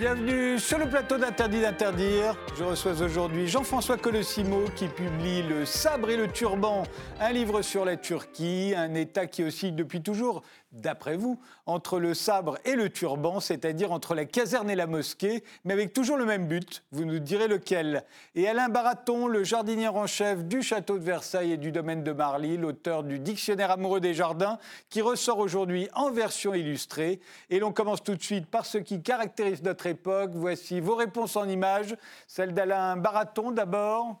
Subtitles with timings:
[0.00, 2.34] Bienvenue sur le plateau d'Interdit d'interdire.
[2.56, 6.84] Je reçois aujourd'hui Jean-François Colosimo qui publie Le sabre et le turban,
[7.20, 10.42] un livre sur la Turquie, un État qui oscille depuis toujours
[10.72, 15.42] d'après vous, entre le sabre et le turban, c'est-à-dire entre la caserne et la mosquée,
[15.64, 18.04] mais avec toujours le même but, vous nous direz lequel.
[18.34, 22.12] Et Alain Baraton, le jardinier en chef du château de Versailles et du domaine de
[22.12, 27.20] Marly, l'auteur du Dictionnaire amoureux des jardins, qui ressort aujourd'hui en version illustrée.
[27.50, 30.30] Et l'on commence tout de suite par ce qui caractérise notre époque.
[30.34, 31.96] Voici vos réponses en images.
[32.26, 34.20] Celle d'Alain Baraton d'abord.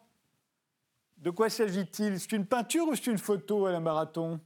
[1.18, 2.18] De quoi s'agit-il?
[2.18, 4.40] C'est une peinture ou c'est une photo, Alain Baraton?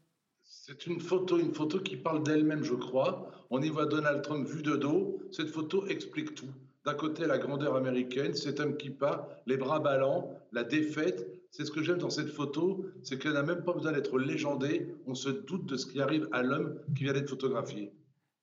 [0.67, 3.31] C'est une photo, une photo qui parle d'elle-même, je crois.
[3.51, 5.21] On y voit Donald Trump vu de dos.
[5.31, 6.49] Cette photo explique tout.
[6.87, 11.29] D'un côté, la grandeur américaine, cet homme qui part, les bras ballants, la défaite.
[11.51, 14.95] C'est ce que j'aime dans cette photo, c'est qu'elle n'a même pas besoin d'être légendée.
[15.07, 17.93] On se doute de ce qui arrive à l'homme qui vient d'être photographié.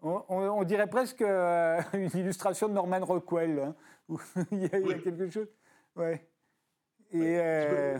[0.03, 3.59] On, dirait presque euh, une illustration de Norman Rockwell.
[3.59, 3.75] Hein,
[4.52, 5.47] il, y a, quelque chose.
[5.95, 6.23] Ouais.
[7.11, 7.97] Et, euh,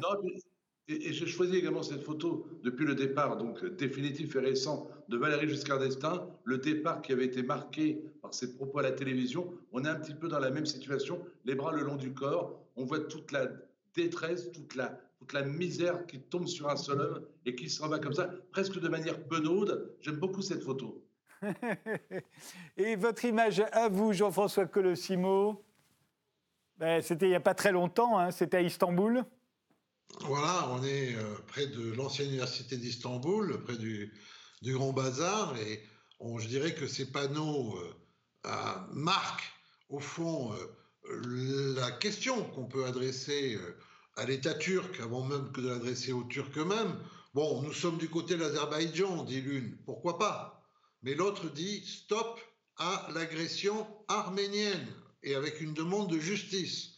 [0.92, 5.48] et, j'ai choisi également cette photo depuis le départ, donc définitif et récent, de Valérie
[5.48, 9.54] Giscard d'Estaing, le départ qui avait été marqué par ses propos à la télévision.
[9.72, 12.60] On est un petit peu dans la même situation, les bras le long du corps.
[12.76, 13.48] On voit toute la
[13.96, 17.88] détresse, toute la, toute la misère qui tombe sur un seul homme et qui s'en
[17.88, 19.96] va comme ça, presque de manière penaude.
[20.02, 21.04] J'aime beaucoup cette photo.
[22.78, 25.64] et votre image à vous, Jean-François Colossimo
[26.78, 29.26] ben, C'était il n'y a pas très longtemps, hein, c'était à Istanbul.
[30.20, 34.14] Voilà, on est euh, près de l'ancienne université d'Istanbul, près du,
[34.64, 35.82] Grand Bazar, et
[36.20, 37.80] je dirais que ces panneaux
[38.46, 39.52] euh, marquent
[39.90, 43.58] au fond euh, la question qu'on peut adresser
[44.16, 46.96] à l'État turc, avant même que de l'adresser aux Turcs eux-mêmes.
[47.34, 50.64] Bon, nous sommes du côté de l'Azerbaïdjan, dit l'une, pourquoi pas?
[51.02, 52.40] Mais l'autre dit stop
[52.78, 54.88] à l'agression arménienne,
[55.24, 56.92] et avec une demande de justice.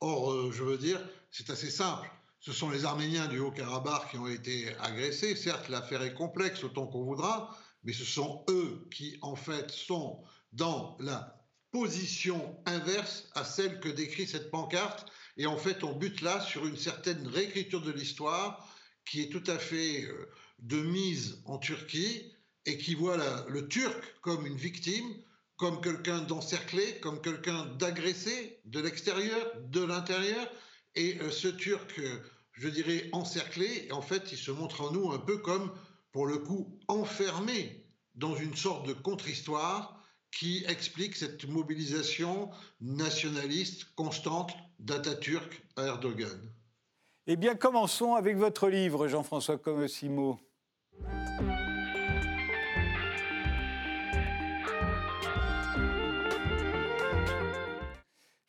[0.00, 1.00] Or, je veux dire,
[1.30, 2.10] c'est assez simple
[2.46, 5.34] ce sont les Arméniens du Haut-Karabakh qui ont été agressés.
[5.34, 10.22] Certes, l'affaire est complexe autant qu'on voudra, mais ce sont eux qui, en fait, sont
[10.52, 15.10] dans la position inverse à celle que décrit cette pancarte.
[15.36, 18.72] Et en fait, on bute là sur une certaine réécriture de l'histoire
[19.04, 20.30] qui est tout à fait euh,
[20.60, 22.32] de mise en Turquie
[22.64, 23.18] et qui voit
[23.48, 25.16] le Turc comme une victime,
[25.56, 30.48] comme quelqu'un d'encerclé, comme quelqu'un d'agressé de l'extérieur, de l'intérieur,
[30.96, 32.18] et euh, ce Turc, euh,
[32.56, 35.72] je dirais, encerclé, en fait, il se montre en nous un peu comme,
[36.12, 42.50] pour le coup, enfermé dans une sorte de contre-histoire qui explique cette mobilisation
[42.80, 46.52] nationaliste constante d'Atatürk à Erdogan.
[47.26, 50.38] Eh bien, commençons avec votre livre, Jean-François Comosimo.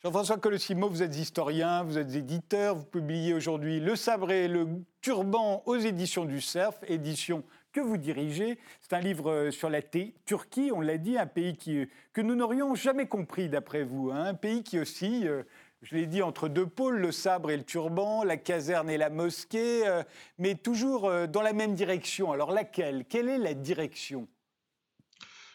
[0.08, 4.66] Jean-François Colossimo, vous êtes historien, vous êtes éditeur, vous publiez aujourd'hui Le sabre et le
[5.02, 8.58] turban aux éditions du Cerf, édition que vous dirigez.
[8.80, 12.74] C'est un livre sur la Turquie, on l'a dit, un pays qui, que nous n'aurions
[12.74, 14.24] jamais compris d'après vous, hein.
[14.24, 15.42] un pays qui aussi, euh,
[15.82, 19.10] je l'ai dit, entre deux pôles, le sabre et le turban, la caserne et la
[19.10, 20.02] mosquée, euh,
[20.38, 22.32] mais toujours euh, dans la même direction.
[22.32, 23.04] Alors laquelle?
[23.10, 24.26] Quelle est la direction?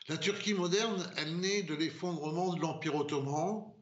[0.10, 3.74] La Turquie moderne, elle naît de l'effondrement de l'Empire ottoman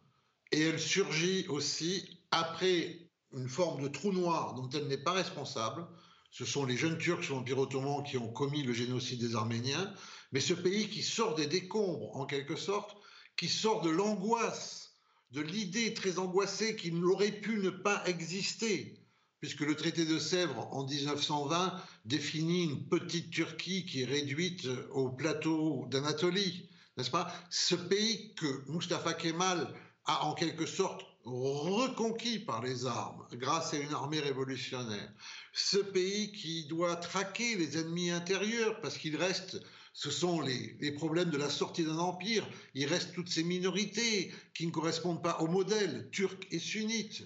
[0.51, 5.87] et elle surgit aussi après une forme de trou noir dont elle n'est pas responsable.
[6.31, 9.93] Ce sont les jeunes Turcs sous l'Empire ottoman qui ont commis le génocide des Arméniens,
[10.31, 12.95] mais ce pays qui sort des décombres en quelque sorte,
[13.37, 14.95] qui sort de l'angoisse,
[15.31, 19.01] de l'idée très angoissée qu'il n'aurait pu ne pas exister,
[19.39, 25.09] puisque le traité de Sèvres en 1920 définit une petite Turquie qui est réduite au
[25.09, 27.33] plateau d'Anatolie, n'est-ce pas?
[27.49, 29.73] Ce pays que Mustafa Kemal
[30.05, 35.11] a en quelque sorte reconquis par les armes grâce à une armée révolutionnaire.
[35.53, 39.61] Ce pays qui doit traquer les ennemis intérieurs parce qu'il reste,
[39.93, 44.65] ce sont les, problèmes de la sortie d'un empire, il reste toutes ces minorités qui
[44.65, 47.23] ne correspondent pas au modèle turc et sunnite.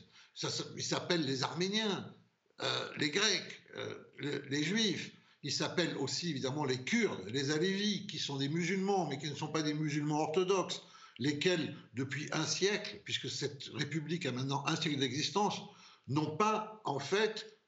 [0.75, 2.13] Ils s'appellent les Arméniens,
[2.61, 5.11] euh, les Grecs, euh, les, les Juifs.
[5.43, 9.35] Ils s'appellent aussi évidemment les Kurdes, les Alévis, qui sont des musulmans, mais qui ne
[9.35, 10.81] sont pas des musulmans orthodoxes
[11.17, 15.61] lesquels, depuis un siècle, puisque cette République a maintenant un siècle d'existence,
[16.07, 17.59] n'ont pas, en fait,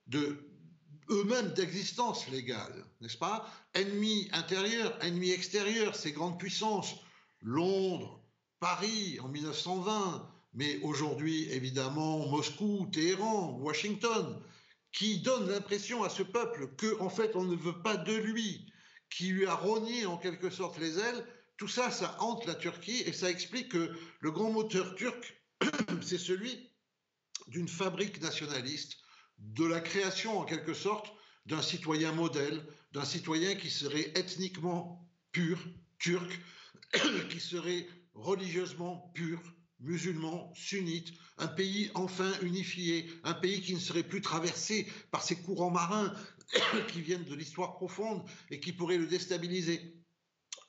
[1.10, 3.50] eux-mêmes d'existence légale, n'est-ce pas?
[3.74, 6.96] Ennemis intérieurs, ennemis extérieurs, ces grandes puissances,
[7.42, 8.22] Londres,
[8.60, 14.42] Paris en 1920, mais aujourd'hui évidemment Moscou, Téhéran, Washington,
[14.92, 18.72] qui donnent l'impression à ce peuple que en fait on ne veut pas de lui,
[19.10, 21.26] qui lui a rogné en quelque sorte les ailes
[21.58, 25.42] tout ça, ça hante la Turquie et ça explique que le grand moteur turc,
[26.02, 26.72] c'est celui
[27.48, 28.98] d'une fabrique nationaliste,
[29.40, 31.12] de la création en quelque sorte
[31.46, 35.58] d'un citoyen modèle, d'un citoyen qui serait ethniquement pur,
[35.98, 36.40] turc,
[37.30, 39.42] qui serait religieusement pur,
[39.80, 45.36] musulman, sunnite, un pays enfin unifié, un pays qui ne serait plus traversé par ces
[45.36, 46.14] courants marins
[46.90, 49.97] qui viennent de l'histoire profonde et qui pourraient le déstabiliser.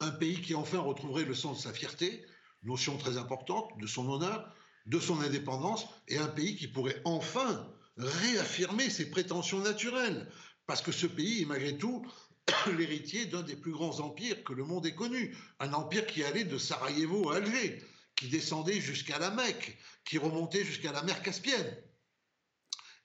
[0.00, 2.24] Un pays qui enfin retrouverait le sens de sa fierté,
[2.62, 4.54] notion très importante, de son honneur,
[4.86, 10.30] de son indépendance, et un pays qui pourrait enfin réaffirmer ses prétentions naturelles.
[10.66, 12.06] Parce que ce pays est malgré tout
[12.76, 16.44] l'héritier d'un des plus grands empires que le monde ait connu, un empire qui allait
[16.44, 17.82] de Sarajevo à Alger,
[18.16, 21.76] qui descendait jusqu'à la Mecque, qui remontait jusqu'à la mer Caspienne.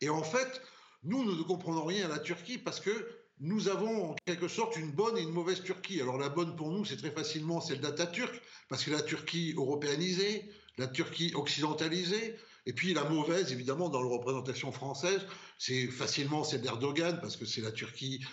[0.01, 0.61] Et en fait,
[1.03, 4.75] nous, nous ne comprenons rien à la Turquie parce que nous avons en quelque sorte
[4.77, 6.01] une bonne et une mauvaise Turquie.
[6.01, 10.49] Alors la bonne pour nous, c'est très facilement celle d'Atatürk, parce que la Turquie européanisée,
[10.77, 12.35] la Turquie occidentalisée,
[12.65, 15.21] et puis la mauvaise, évidemment, dans la représentation française,
[15.57, 18.23] c'est facilement celle d'Erdogan, parce que c'est la Turquie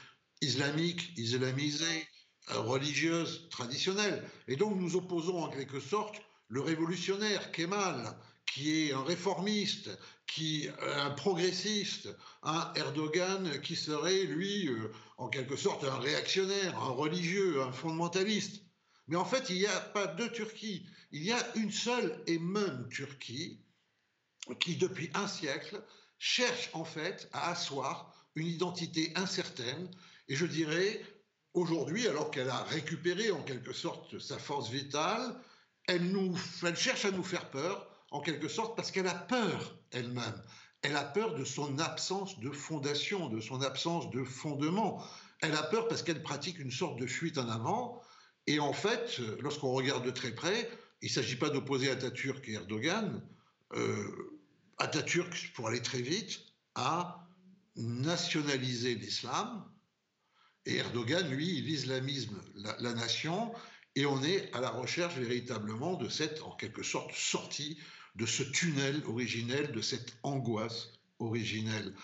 [0.41, 2.06] islamique, islamisée,
[2.53, 4.25] euh, religieuse, traditionnelle.
[4.49, 6.17] Et donc nous opposons en quelque sorte
[6.49, 9.91] le révolutionnaire Kemal, qui est un réformiste,
[10.31, 12.09] qui un progressiste,
[12.44, 18.62] un Erdogan qui serait lui euh, en quelque sorte un réactionnaire, un religieux, un fondamentaliste.
[19.09, 22.38] Mais en fait, il n'y a pas deux Turquies, il y a une seule et
[22.38, 23.61] même Turquie
[24.61, 25.82] qui depuis un siècle
[26.19, 29.91] cherche en fait à asseoir une identité incertaine.
[30.29, 31.03] Et je dirais
[31.55, 35.35] aujourd'hui, alors qu'elle a récupéré en quelque sorte sa force vitale,
[35.88, 40.43] elle cherche à nous faire peur, en quelque sorte, parce qu'elle a peur elle-même.
[40.83, 45.05] Elle a peur de son absence de fondation, de son absence de fondement.
[45.41, 48.01] Elle a peur parce qu'elle pratique une sorte de fuite en avant.
[48.47, 50.71] Et en fait, lorsqu'on regarde de très près,
[51.03, 53.23] il ne s'agit pas d'opposer Atatürk et Erdogan.
[53.75, 54.41] Euh,
[54.79, 56.41] Atatürk, pour aller très vite,
[56.75, 57.27] a
[57.77, 59.65] nationalisé l'islam.
[60.67, 63.53] Et Erdogan, lui, il islamisme la nation
[63.97, 67.79] et on est à la recherche véritablement de cette, en quelque sorte, sortie
[68.20, 71.94] de ce tunnel originel, de cette angoisse originelle.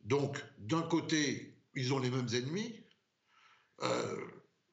[0.00, 2.74] Donc, d'un côté, ils ont les mêmes ennemis.
[3.82, 4.16] Euh,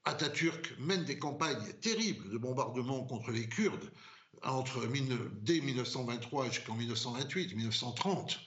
[0.06, 3.92] Atatürk mène des campagnes terribles de bombardement contre les Kurdes
[4.42, 4.88] entre,
[5.42, 8.40] dès 1923 jusqu'en 1928, 1930,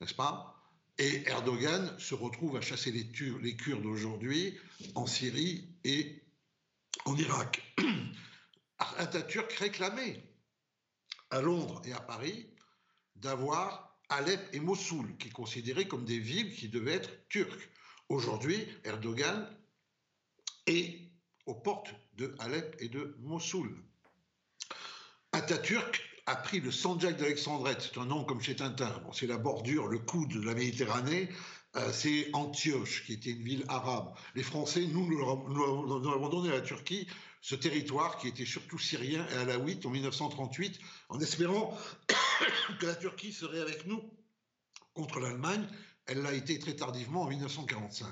[0.00, 0.62] n'est-ce pas?
[0.98, 3.10] Et Erdogan se retrouve à chasser les,
[3.40, 4.56] les Kurdes aujourd'hui
[4.94, 6.22] en Syrie et
[7.04, 7.62] en Irak.
[8.78, 10.31] Atatürk réclamait
[11.32, 12.46] à Londres et à Paris
[13.16, 17.70] d'avoir Alep et Mossoul, qui considéraient comme des villes qui devaient être turques.
[18.08, 19.48] Aujourd'hui, Erdogan
[20.66, 21.10] est
[21.46, 23.74] aux portes de Alep et de Mossoul.
[25.32, 29.88] Atatürk a pris le Sanjak d'Alexandrette, c'est un nom comme chez Tintin, c'est la bordure,
[29.88, 31.30] le coude de la Méditerranée,
[31.76, 34.14] euh, c'est Antioche, qui était une ville arabe.
[34.34, 37.08] Les Français, nous, nous, avons donné à la Turquie
[37.42, 41.76] ce territoire qui était surtout syrien et alaouite en 1938, en espérant
[42.80, 44.00] que la Turquie serait avec nous
[44.94, 45.66] contre l'Allemagne.
[46.06, 48.08] Elle l'a été très tardivement en 1945.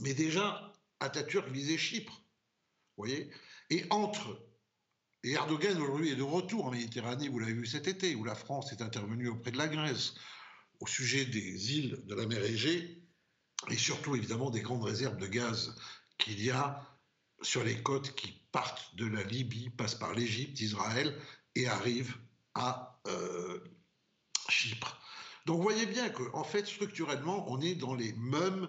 [0.00, 2.22] Mais déjà, Atatürk visait Chypre,
[2.96, 3.30] voyez
[3.70, 4.38] Et entre
[5.24, 8.34] et Erdogan aujourd'hui est de retour en Méditerranée, vous l'avez vu cet été, où la
[8.34, 10.14] France est intervenue auprès de la Grèce
[10.80, 13.00] au sujet des îles de la mer Égée
[13.70, 15.76] et surtout évidemment des grandes réserves de gaz
[16.18, 16.91] qu'il y a
[17.42, 21.16] sur les côtes qui partent de la Libye, passent par l'Égypte, Israël
[21.54, 22.16] et arrivent
[22.54, 23.60] à euh,
[24.48, 25.00] Chypre.
[25.46, 28.68] Donc vous voyez bien qu'en en fait, structurellement, on est dans les mêmes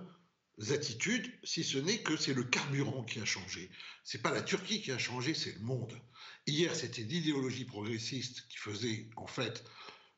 [0.70, 3.70] attitudes, si ce n'est que c'est le carburant qui a changé.
[4.04, 6.00] C'est pas la Turquie qui a changé, c'est le monde.
[6.46, 9.64] Hier, c'était l'idéologie progressiste qui faisait en fait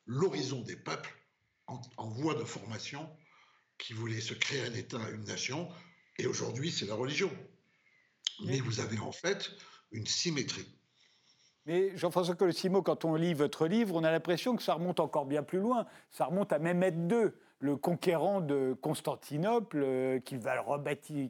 [0.05, 1.13] l'horizon des peuples
[1.67, 3.09] en, voie de formation
[3.77, 5.69] qui voulait se créer un État, une nation,
[6.17, 7.31] et aujourd'hui c'est la religion.
[8.44, 9.51] Mais vous avez en fait
[9.92, 10.68] une symétrie.
[11.65, 15.25] Mais Jean-François Colossimo, quand on lit votre livre, on a l'impression que ça remonte encore
[15.25, 15.88] bien plus loin.
[16.12, 20.63] Ça remonte à Mehmet II, le conquérant de Constantinople, euh, qui, va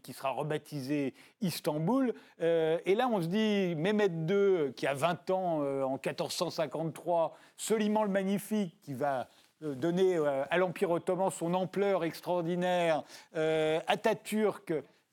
[0.03, 2.13] qui sera rebaptisé Istanbul.
[2.41, 7.37] Euh, et là, on se dit, Mehmet II, qui a 20 ans euh, en 1453,
[7.55, 9.29] Soliman le Magnifique, qui va
[9.61, 13.03] donner à l'Empire ottoman son ampleur extraordinaire,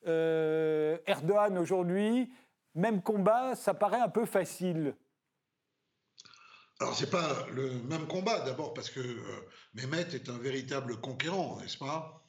[0.07, 2.29] euh, Erdogan aujourd'hui,
[2.75, 4.95] même combat, ça paraît un peu facile.
[6.79, 8.99] Alors, ce n'est pas le même combat, d'abord parce que
[9.73, 12.23] Mehmet est un véritable conquérant, n'est-ce pas?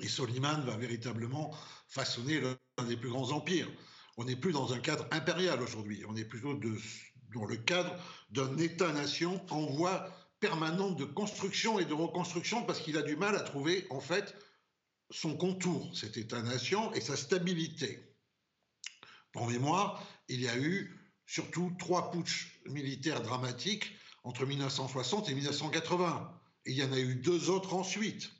[0.00, 1.54] Et Soliman va véritablement
[1.88, 3.68] façonner l'un des plus grands empires.
[4.18, 6.54] On n'est plus dans un cadre impérial aujourd'hui, on est plutôt
[7.34, 7.94] dans le cadre
[8.30, 10.08] d'un État-nation en voie
[10.40, 14.34] permanente de construction et de reconstruction parce qu'il a du mal à trouver en fait
[15.10, 18.14] son contour, cet État-nation et sa stabilité.
[19.32, 23.92] Pour mémoire, il y a eu surtout trois putschs militaires dramatiques
[24.24, 26.40] entre 1960 et 1980.
[26.64, 28.32] Et il y en a eu deux autres ensuite,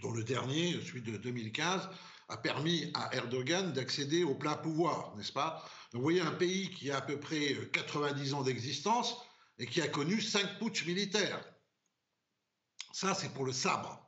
[0.00, 1.88] dont le dernier, celui de 2015,
[2.28, 5.68] a permis à Erdogan d'accéder au plein pouvoir, n'est-ce pas?
[5.92, 9.16] Vous voyez un pays qui a à peu près 90 ans d'existence
[9.58, 11.42] et qui a connu cinq putschs militaires.
[12.92, 14.07] Ça, c'est pour le sabre.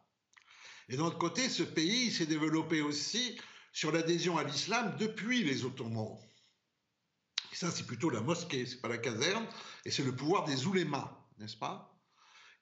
[0.90, 3.38] Et d'un autre côté, ce pays s'est développé aussi
[3.72, 6.18] sur l'adhésion à l'islam depuis les Ottomans.
[7.52, 9.46] Ça, c'est plutôt la mosquée, c'est pas la caserne,
[9.84, 11.96] et c'est le pouvoir des oulémas, n'est-ce pas?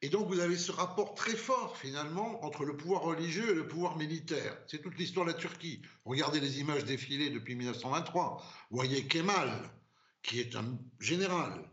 [0.03, 3.67] Et donc vous avez ce rapport très fort finalement entre le pouvoir religieux et le
[3.67, 4.57] pouvoir militaire.
[4.69, 5.83] C'est toute l'histoire de la Turquie.
[6.05, 8.45] Regardez les images défilées depuis 1923.
[8.71, 9.71] Vous voyez Kemal,
[10.23, 11.69] qui est un général,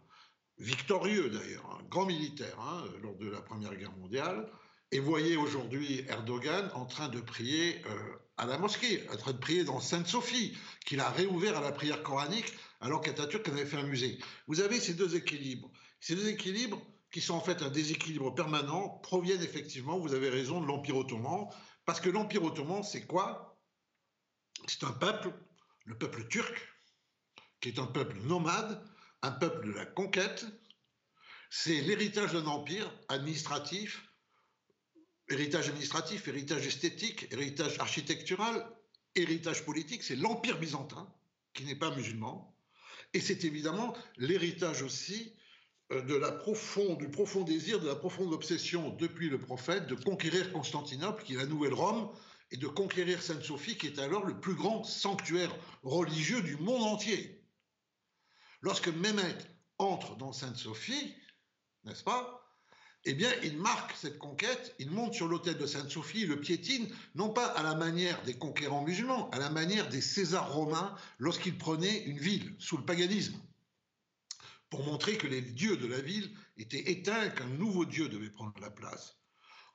[0.58, 4.50] victorieux d'ailleurs, un grand militaire hein, lors de la Première Guerre mondiale,
[4.96, 9.38] et voyez aujourd'hui Erdogan en train de prier euh, à la mosquée, en train de
[9.38, 13.84] prier dans Sainte-Sophie, qu'il a réouvert à la prière coranique alors qu'Atatürk avait fait un
[13.84, 14.18] musée.
[14.48, 15.70] Vous avez ces deux équilibres.
[16.00, 20.62] Ces deux équilibres qui sont en fait un déséquilibre permanent, proviennent effectivement, vous avez raison,
[20.62, 21.50] de l'Empire ottoman.
[21.84, 23.60] Parce que l'Empire ottoman, c'est quoi?
[24.66, 25.34] C'est un peuple,
[25.84, 26.70] le peuple turc,
[27.60, 28.82] qui est un peuple nomade,
[29.24, 30.46] un peuple de la conquête.
[31.50, 34.05] C'est l'héritage d'un empire administratif,
[35.30, 38.68] héritage administratif, héritage esthétique, héritage architectural,
[39.16, 40.04] héritage politique.
[40.04, 41.12] C'est l'Empire byzantin,
[41.54, 42.56] qui n'est pas musulman.
[43.14, 45.34] Et c'est évidemment l'héritage aussi
[45.92, 49.96] euh, de la profonde, du profond désir, de la profonde obsession depuis le prophète de
[49.96, 52.12] conquérir Constantinople, qui est la nouvelle Rome,
[52.52, 57.44] et de conquérir Sainte-Sophie, qui est alors le plus grand sanctuaire religieux du monde entier.
[58.62, 59.38] Lorsque Mehmet
[59.78, 61.16] entre dans Sainte-Sophie,
[61.84, 62.45] n'est-ce pas
[63.06, 67.30] eh bien, il marque cette conquête, il monte sur l'autel de Sainte-Sophie, le piétine, non
[67.30, 72.04] pas à la manière des conquérants musulmans, à la manière des Césars romains lorsqu'ils prenaient
[72.06, 73.40] une ville sous le paganisme
[74.70, 78.60] pour montrer que les dieux de la ville étaient éteints, qu'un nouveau dieu devait prendre
[78.60, 79.18] la place.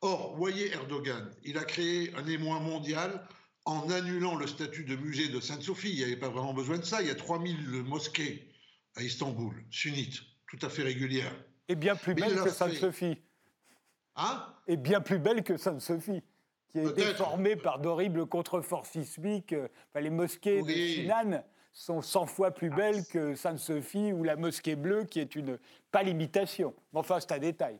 [0.02, 3.26] Or, voyez Erdogan, il a créé un émoi mondial
[3.64, 5.90] en annulant le statut de musée de Sainte-Sophie.
[5.90, 7.02] Il n'y avait pas vraiment besoin de ça.
[7.02, 8.50] Il y a 3000 mosquées
[8.96, 11.34] à Istanbul, sunnites, tout à fait régulières.
[11.70, 13.16] Et bien plus belle que Sainte-Sophie.
[14.16, 14.44] Hein?
[14.66, 16.20] Et bien plus belle que Sainte-Sophie,
[16.68, 19.54] qui a été formée par d'horribles contreforts sismiques.
[19.88, 24.74] Enfin, les mosquées de Sinan sont 100 fois plus belles que Sainte-Sophie ou la Mosquée
[24.74, 25.60] Bleue, qui est une
[25.92, 26.74] pas l'imitation.
[26.92, 27.78] Enfin, c'est un détail.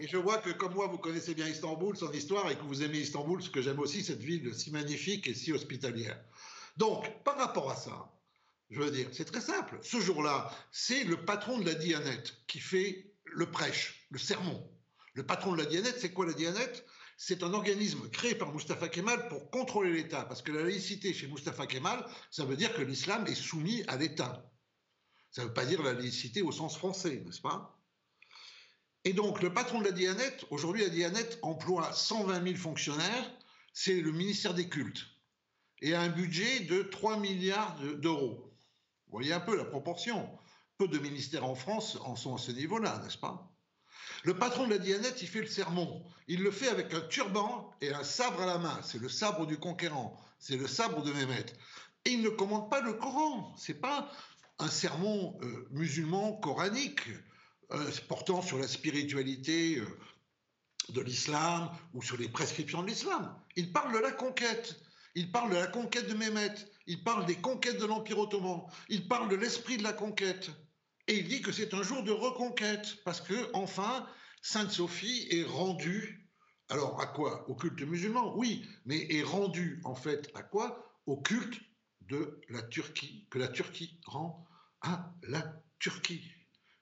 [0.00, 2.82] Et je vois que, comme moi, vous connaissez bien Istanbul, son histoire, et que vous
[2.82, 6.18] aimez Istanbul, ce que j'aime aussi, cette ville si magnifique et si hospitalière.
[6.78, 8.10] Donc, par rapport à ça,
[8.70, 9.78] je veux dire, c'est très simple.
[9.82, 14.68] Ce jour-là, c'est le patron de la Dianette qui fait le prêche, le sermon.
[15.14, 16.84] Le patron de la Dianette, c'est quoi la Dianette?
[17.16, 21.26] C'est un organisme créé par Mustafa Kemal pour contrôler l'État, parce que la laïcité chez
[21.26, 24.48] Mustafa Kemal, ça veut dire que l'islam est soumis à l'État.
[25.30, 27.76] Ça ne veut pas dire la laïcité au sens français, n'est-ce pas?
[29.04, 33.32] Et donc, le patron de la Dianette, aujourd'hui, la Dianette emploie 120 000 fonctionnaires,
[33.72, 35.06] c'est le ministère des cultes,
[35.80, 38.52] et a un budget de 3 milliards d'euros.
[39.06, 40.28] Vous voyez un peu la proportion.
[40.78, 43.52] Peu de ministères en France en sont à ce niveau-là, n'est-ce pas?
[44.22, 46.04] Le patron de la Dianette, il fait le sermon.
[46.28, 48.78] Il le fait avec un turban et un sabre à la main.
[48.84, 50.16] C'est le sabre du conquérant.
[50.38, 51.46] C'est le sabre de Mehmet.
[52.04, 53.54] Et il ne commande pas le Coran.
[53.58, 54.08] C'est pas
[54.60, 57.08] un sermon euh, musulman coranique
[57.72, 59.86] euh, portant sur la spiritualité euh,
[60.90, 63.36] de l'islam ou sur les prescriptions de l'islam.
[63.56, 64.80] Il parle de la conquête.
[65.16, 66.54] Il parle de la conquête de Mehmet.
[66.86, 68.62] Il parle des conquêtes de l'Empire ottoman.
[68.88, 70.50] Il parle de l'esprit de la conquête.
[71.08, 74.06] Et il dit que c'est un jour de reconquête, parce que, enfin,
[74.42, 76.28] Sainte-Sophie est rendue,
[76.68, 77.48] alors à quoi?
[77.48, 80.84] Au culte musulman, oui, mais est rendue, en fait, à quoi?
[81.06, 81.60] Au culte
[82.02, 84.46] de la Turquie, que la Turquie rend
[84.82, 86.22] à la Turquie,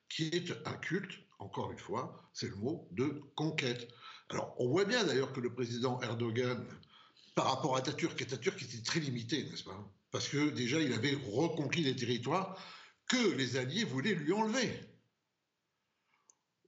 [0.08, 3.88] qui est un culte, encore une fois, c'est le mot, de conquête.
[4.30, 6.66] Alors, on voit bien d'ailleurs que le président Erdogan,
[7.36, 9.88] par rapport à Atatürk, Atatürk était très limité, n'est-ce pas?
[10.10, 12.60] Parce que déjà, il avait reconquis des territoires
[13.08, 14.72] que les Alliés voulaient lui enlever.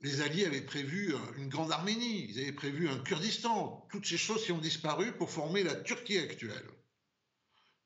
[0.01, 4.45] Les Alliés avaient prévu une grande Arménie, ils avaient prévu un Kurdistan, toutes ces choses
[4.45, 6.69] qui ont disparu pour former la Turquie actuelle.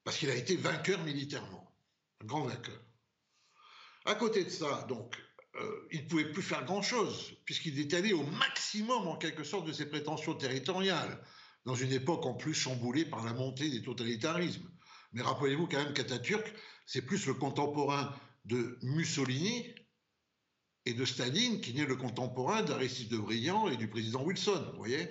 [0.04, 1.74] Parce qu'il a été vainqueur militairement,
[2.20, 2.80] un grand vainqueur.
[4.04, 5.16] À côté de ça, donc,
[5.54, 9.66] euh, il ne pouvait plus faire grand-chose, puisqu'il est allé au maximum, en quelque sorte,
[9.66, 11.22] de ses prétentions territoriales,
[11.64, 14.68] dans une époque en plus chamboulée par la montée des totalitarismes.
[15.12, 16.52] Mais rappelez-vous quand même qu'Atatürk
[16.86, 18.14] c'est plus le contemporain
[18.44, 19.74] de Mussolini
[20.84, 24.78] et de Staline qui n'est le contemporain d'Aristide de Briand et du président Wilson, vous
[24.78, 25.08] voyez?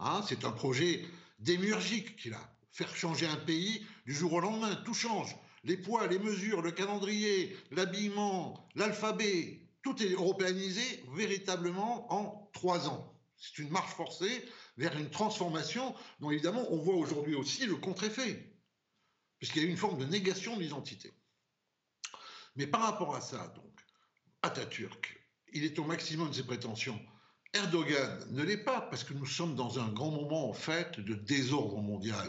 [0.00, 1.04] Hein, C'est un projet
[1.38, 2.54] démiurgique qu'il a.
[2.72, 5.34] Faire changer un pays du jour au lendemain, tout change.
[5.64, 13.14] Les poids, les mesures, le calendrier, l'habillement, l'alphabet, tout est européanisé véritablement en trois ans.
[13.36, 14.44] C'est une marche forcée
[14.76, 18.52] vers une transformation dont évidemment on voit aujourd'hui aussi le contre-effet,
[19.38, 21.12] puisqu'il y a une forme de négation de l'identité.
[22.58, 23.72] Mais par rapport à ça, donc,
[24.42, 25.16] Atatürk,
[25.52, 27.00] il est au maximum de ses prétentions.
[27.54, 31.14] Erdogan ne l'est pas, parce que nous sommes dans un grand moment, en fait, de
[31.14, 32.28] désordre mondial.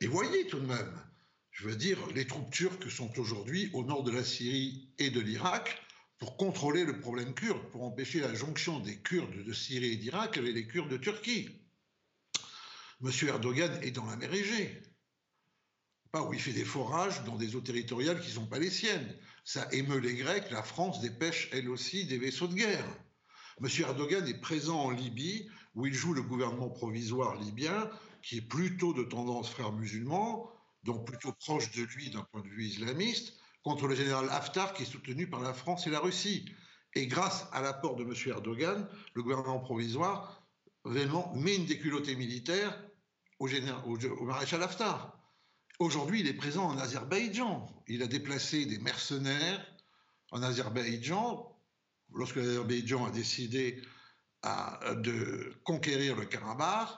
[0.00, 1.04] Et voyez tout de même,
[1.50, 5.20] je veux dire, les troupes turques sont aujourd'hui au nord de la Syrie et de
[5.20, 5.82] l'Irak
[6.18, 10.38] pour contrôler le problème kurde, pour empêcher la jonction des Kurdes de Syrie et d'Irak
[10.38, 11.48] avec les Kurdes de Turquie.
[13.00, 14.80] Monsieur Erdogan est dans la mer Égée.
[16.12, 18.70] Pas où il fait des forages dans des eaux territoriales qui ne sont pas les
[18.70, 19.16] siennes.
[19.52, 22.86] Ça émeut les Grecs, la France dépêche elle aussi des vaisseaux de guerre.
[23.58, 27.90] Monsieur Erdogan est présent en Libye, où il joue le gouvernement provisoire libyen,
[28.22, 30.48] qui est plutôt de tendance frère musulman,
[30.84, 34.84] donc plutôt proche de lui d'un point de vue islamiste, contre le général Haftar qui
[34.84, 36.48] est soutenu par la France et la Russie.
[36.94, 38.14] Et grâce à l'apport de M.
[38.26, 40.46] Erdogan, le gouvernement provisoire
[40.84, 42.80] vraiment met une déculottée militaire
[43.40, 45.19] au, au maréchal Haftar.
[45.80, 47.66] Aujourd'hui, il est présent en Azerbaïdjan.
[47.88, 49.66] Il a déplacé des mercenaires
[50.30, 51.58] en Azerbaïdjan
[52.12, 53.80] lorsque l'Azerbaïdjan a décidé
[54.44, 56.90] de conquérir le Karabakh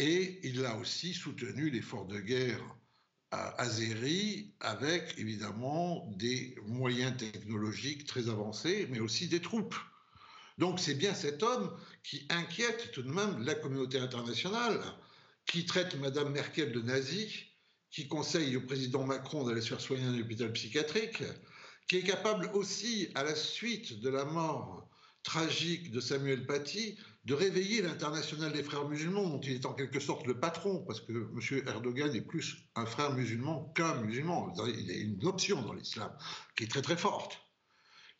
[0.00, 2.60] et il a aussi soutenu l'effort de guerre
[3.30, 9.76] azéri avec évidemment des moyens technologiques très avancés, mais aussi des troupes.
[10.58, 14.80] Donc c'est bien cet homme qui inquiète tout de même la communauté internationale,
[15.46, 17.49] qui traite Madame Merkel de nazie,
[17.90, 21.22] qui conseille au président Macron d'aller se faire soigner dans un hôpital psychiatrique,
[21.88, 24.88] qui est capable aussi, à la suite de la mort
[25.22, 30.00] tragique de Samuel Paty, de réveiller l'international des frères musulmans, dont il est en quelque
[30.00, 31.62] sorte le patron, parce que M.
[31.66, 34.54] Erdogan est plus un frère musulman qu'un musulman.
[34.66, 36.10] Il a une option dans l'islam
[36.56, 37.38] qui est très très forte.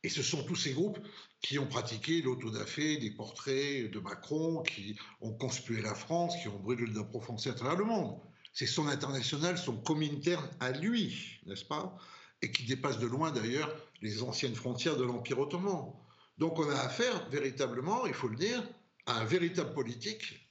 [0.03, 0.99] Et ce sont tous ces groupes
[1.43, 6.59] qui ont pratiqué l'autodafé des portraits de Macron, qui ont conspué la France, qui ont
[6.59, 8.19] brûlé le drapeau français à travers le monde.
[8.53, 11.97] C'est son international, son communautaire à lui, n'est-ce pas?
[12.43, 15.93] Et qui dépasse de loin d'ailleurs les anciennes frontières de l'Empire ottoman.
[16.39, 18.63] Donc on a affaire véritablement, il faut le dire,
[19.07, 20.51] un véritable politique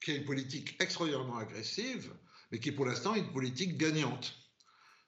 [0.00, 2.14] qui est une politique extraordinairement agressive,
[2.50, 4.34] mais qui pour l'instant est une politique gagnante.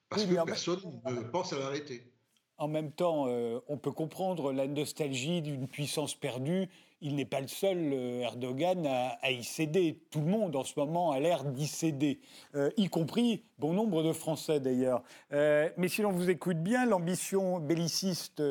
[0.08, 2.12] Parce que personne ne pense à l'arrêter.
[2.56, 6.68] En même temps, euh, on peut comprendre la nostalgie d'une puissance perdue.
[7.00, 10.00] Il n'est pas le seul, euh, Erdogan, à, y céder.
[10.11, 12.20] Tout le monde, en ce moment, a l'air d'y céder,
[12.54, 15.02] euh, y compris bon nombre de Français, d'ailleurs.
[15.30, 18.42] mais si l'on vous écoute bien, l'ambition belliciste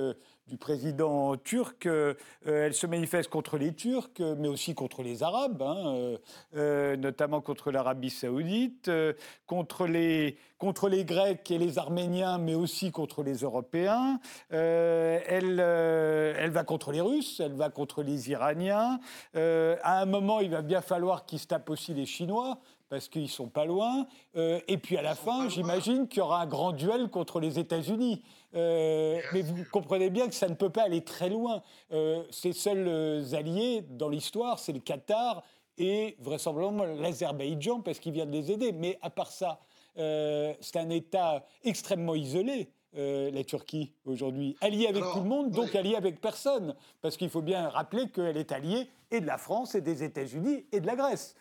[0.47, 2.13] du président turc, euh,
[2.45, 6.17] elle se manifeste contre les Turcs, mais aussi contre les Arabes, hein, euh,
[6.55, 8.89] euh, notamment contre l'Arabie saoudite,
[9.45, 14.19] contre, les, contre les Grecs et les Arméniens, mais aussi contre les Européens.
[14.49, 18.99] elle, elle va contre les Russes, elle va contre les Iraniens.
[19.33, 23.29] à un moment, il va bien falloir qu'ils se tapent aussi les Chinois parce qu'ils
[23.29, 24.07] sont pas loin.
[24.35, 28.23] et puis à la fin, j'imagine qu'il y aura un grand duel contre les États-Unis.
[28.55, 31.61] Euh, mais vous comprenez bien que ça ne peut pas aller très loin.
[31.91, 35.43] Euh, ses seuls euh, alliés dans l'histoire, c'est le Qatar
[35.77, 38.71] et vraisemblablement l'Azerbaïdjan, parce qu'il vient de les aider.
[38.71, 39.59] Mais à part ça,
[39.95, 42.69] c'est un État extrêmement isolé.
[42.93, 47.43] la Turquie aujourd'hui, alliée avec tout le monde, donc alliée avec personne, parce qu'il faut
[47.43, 50.95] bien rappeler qu'elle est alliée et de la France et des États-Unis et de la
[50.95, 51.35] Grèce.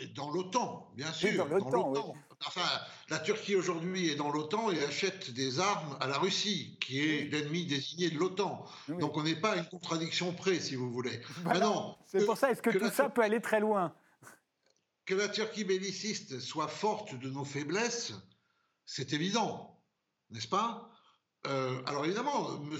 [0.00, 1.46] Et dans l'OTAN, bien sûr.
[1.48, 2.14] dans l'OTAN,
[2.46, 2.68] Enfin,
[3.08, 7.32] la Turquie aujourd'hui est dans l'OTAN et achète des armes à la Russie, qui est
[7.32, 8.64] l'ennemi désigné de l'OTAN.
[8.88, 11.20] Donc on n'est pas à une contradiction près, si vous voulez.
[12.06, 13.92] C'est pour ça, est-ce que, tout ça peut aller très loin?
[15.04, 18.12] Que la Turquie belliciste soit forte de nos faiblesses,
[18.84, 19.80] c'est évident,
[20.30, 20.92] n'est-ce pas?
[21.46, 22.78] Euh, alors évidemment, M.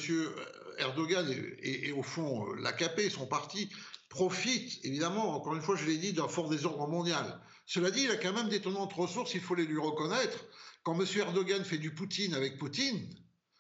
[0.79, 1.27] Erdogan
[1.63, 3.71] et, au fond l'AKP, son parti,
[4.09, 7.41] profitent évidemment, encore une fois, je l'ai dit, d'un fort désordre mondial.
[7.67, 10.47] Cela dit, il a quand même d'étonnantes ressources, il faut les lui reconnaître.
[10.83, 11.07] Quand M.
[11.17, 13.07] Erdogan fait du Poutine avec Poutine,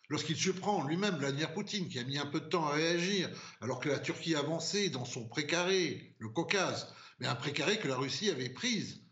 [0.08, 3.28] lorsqu'il se prend lui-même Vladimir Poutine, qui a mis un peu de temps à réagir,
[3.60, 7.96] alors que la Turquie avançait dans son précaré, le Caucase, mais un précaré que la
[7.96, 9.02] Russie avait pris,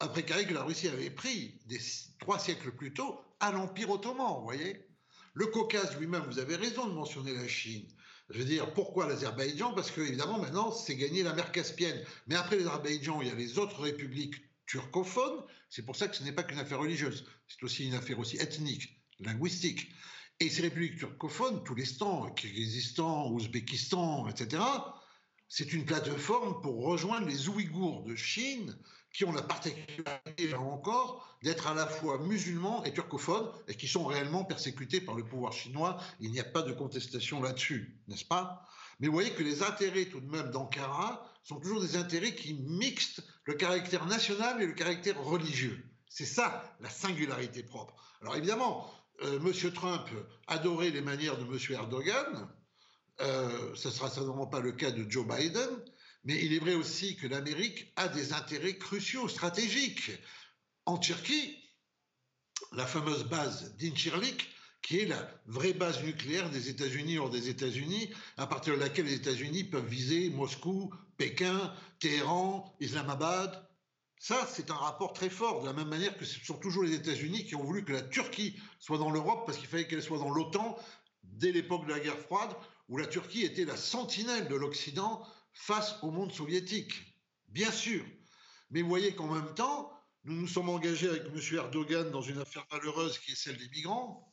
[0.00, 1.80] un précaré que la Russie avait pris des,
[2.18, 4.86] trois siècles plus tôt à l'Empire ottoman, vous voyez
[5.32, 7.88] Le Caucase lui-même, vous avez raison de mentionner la Chine.
[8.30, 9.74] Je veux dire, pourquoi l'Azerbaïdjan?
[9.74, 12.00] Parce que, évidemment, maintenant, c'est gagné la mer Caspienne.
[12.28, 14.36] Mais après l'Azerbaïdjan, il y a les autres républiques
[14.70, 15.42] turcophone.
[15.68, 18.36] C'est pour ça que ce n'est pas qu'une affaire religieuse, c'est aussi une affaire aussi
[18.36, 19.90] ethnique, linguistique.
[20.38, 24.62] Et ces républiques turcophones, tous les temps, Kyrgyzstan, Ouzbékistan, etc.,
[25.48, 28.78] c'est une plateforme pour rejoindre les Ouïghours de Chine,
[29.12, 33.88] qui ont la particularité, là encore, d'être à la fois musulmans et turcophones, et qui
[33.88, 35.98] sont réellement persécutés par le pouvoir chinois.
[36.20, 38.64] Il n'y a pas de contestation là-dessus, n'est-ce pas?
[39.00, 42.54] Mais vous voyez que les intérêts, tout de même, d'Ankara sont toujours des intérêts qui
[42.54, 45.82] mixent le caractère national et le caractère religieux.
[46.08, 47.94] C'est ça, la singularité propre.
[48.20, 48.92] Alors évidemment,
[49.22, 49.72] euh, M.
[49.72, 50.06] Trump
[50.46, 51.58] adorait les manières de M.
[51.70, 52.48] Erdogan,
[53.20, 55.68] euh, ce ne sera certainement pas le cas de Joe Biden,
[56.24, 60.10] mais il est vrai aussi que l'Amérique a des intérêts cruciaux, stratégiques.
[60.86, 61.56] En Turquie,
[62.72, 64.48] la fameuse base d'Inchirlik,
[64.82, 69.06] qui est la vraie base nucléaire des États-Unis hors des États-Unis, à partir de laquelle
[69.06, 73.66] les États-Unis peuvent viser Moscou, Pékin, Téhéran, Islamabad.
[74.18, 76.94] Ça, c'est un rapport très fort, de la même manière que ce sont toujours les
[76.94, 80.18] États-Unis qui ont voulu que la Turquie soit dans l'Europe parce qu'il fallait qu'elle soit
[80.18, 80.78] dans l'OTAN
[81.22, 82.54] dès l'époque de la guerre froide,
[82.88, 86.94] où la Turquie était la sentinelle de l'Occident face au monde soviétique.
[87.48, 88.04] Bien sûr.
[88.70, 89.92] Mais vous voyez qu'en même temps,
[90.24, 91.40] nous nous sommes engagés avec M.
[91.52, 94.32] Erdogan dans une affaire malheureuse qui est celle des migrants,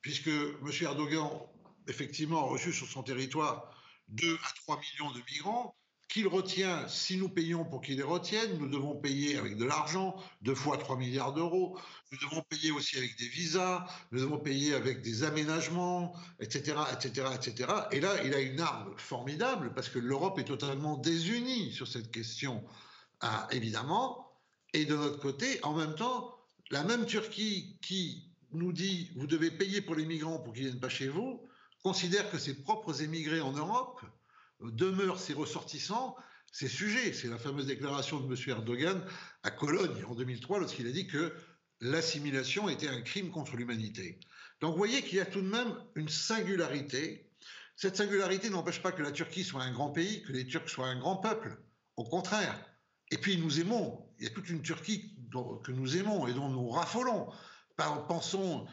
[0.00, 0.70] puisque M.
[0.82, 1.28] Erdogan,
[1.88, 3.74] effectivement, a reçu sur son territoire
[4.08, 5.76] 2 à 3 millions de migrants,
[6.08, 10.16] qu'il retient, si nous payons pour qu'il les retienne, nous devons payer avec de l'argent,
[10.42, 11.78] deux fois 3 milliards d'euros,
[12.12, 17.28] nous devons payer aussi avec des visas, nous devons payer avec des aménagements, etc., etc.,
[17.34, 17.72] etc.
[17.92, 22.10] Et là, il a une arme formidable parce que l'Europe est totalement désunie sur cette
[22.10, 22.64] question,
[23.20, 24.32] ah, évidemment.
[24.72, 26.36] Et de notre côté, en même temps,
[26.70, 30.80] la même Turquie qui nous dit vous devez payer pour les migrants pour qu'ils viennent
[30.80, 31.42] pas chez vous,
[31.82, 34.00] considère que ses propres émigrés en Europe
[34.60, 36.16] demeurent ses ressortissants,
[36.52, 37.12] ses sujets.
[37.12, 38.40] C'est la fameuse déclaration de M.
[38.48, 39.04] Erdogan
[39.42, 41.34] à Cologne en 2003 lorsqu'il a dit que
[41.80, 44.18] l'assimilation était un crime contre l'humanité.
[44.60, 47.30] Donc vous voyez qu'il y a tout de même une singularité.
[47.76, 50.86] Cette singularité n'empêche pas que la Turquie soit un grand pays, que les Turcs soient
[50.86, 51.58] un grand peuple.
[51.96, 52.58] Au contraire.
[53.10, 54.06] Et puis nous aimons.
[54.18, 55.14] Il y a toute une Turquie
[55.62, 57.28] que nous aimons et dont nous raffolons.
[58.08, 58.66] Pensons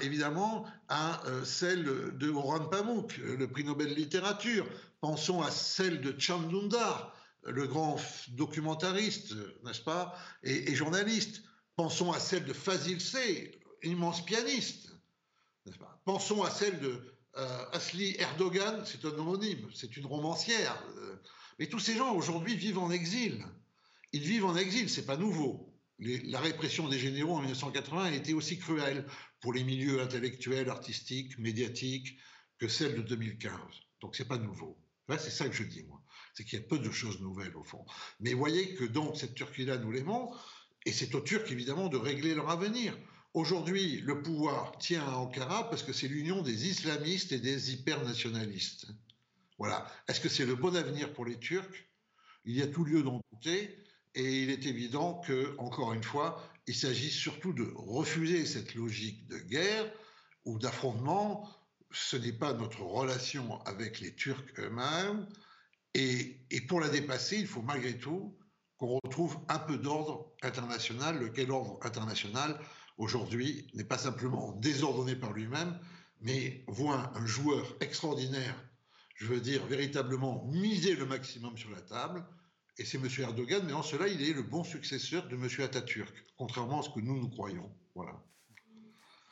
[0.00, 4.66] évidemment à euh, celle de Orhan Pamuk, le prix Nobel de littérature.
[5.00, 9.34] Pensons à celle de Chan Dündar, le grand documentariste,
[9.64, 11.42] n'est-ce pas, et, journaliste.
[11.76, 14.90] Pensons à celle de Fazil Sey, immense pianiste.
[15.78, 20.82] Pas Pensons à celle de euh, Asli Erdogan, c'est un homonyme, c'est une romancière.
[21.58, 23.44] Mais tous ces gens aujourd'hui vivent en exil.
[24.12, 28.32] Ils vivent en exil, c'est pas nouveau la répression des généraux en 1980 a été
[28.32, 29.06] aussi cruelle
[29.40, 32.18] pour les milieux intellectuels, artistiques, médiatiques
[32.58, 33.52] que celle de 2015.
[34.00, 34.79] Donc c'est pas nouveau.
[35.18, 36.02] C'est ça que je dis moi.
[36.34, 37.84] C'est qu'il y a peu de choses nouvelles au fond.
[38.20, 40.32] Mais voyez que donc cette Turquie-là, nous l'aimons,
[40.86, 42.96] et c'est aux Turcs évidemment de régler leur avenir.
[43.34, 48.88] Aujourd'hui, le pouvoir tient à Ankara parce que c'est l'union des islamistes et des hypernationalistes.
[49.58, 49.86] Voilà.
[50.08, 51.86] Est-ce que c'est le bon avenir pour les Turcs?
[52.44, 53.76] Il y a tout lieu d'en douter.
[54.16, 59.28] Et il est évident que, encore une fois, il s'agit surtout de refuser cette logique
[59.28, 59.88] de guerre
[60.44, 61.48] ou d'affrontement.
[61.92, 65.26] Ce n'est pas notre relation avec les Turcs eux-mêmes.
[65.94, 68.36] Et, pour la dépasser, il faut malgré tout
[68.76, 72.58] qu'on retrouve un peu d'ordre international, lequel ordre international,
[72.96, 75.78] aujourd'hui, n'est pas simplement désordonné par lui-même,
[76.20, 78.54] mais voit un joueur extraordinaire,
[79.16, 82.24] je veux dire véritablement miser le maximum sur la table,
[82.78, 83.08] et c'est M.
[83.18, 85.48] Erdogan, mais en cela, il est le bon successeur de M.
[85.58, 87.70] Atatürk, contrairement à ce que nous, nous croyons.
[87.94, 88.22] Voilà.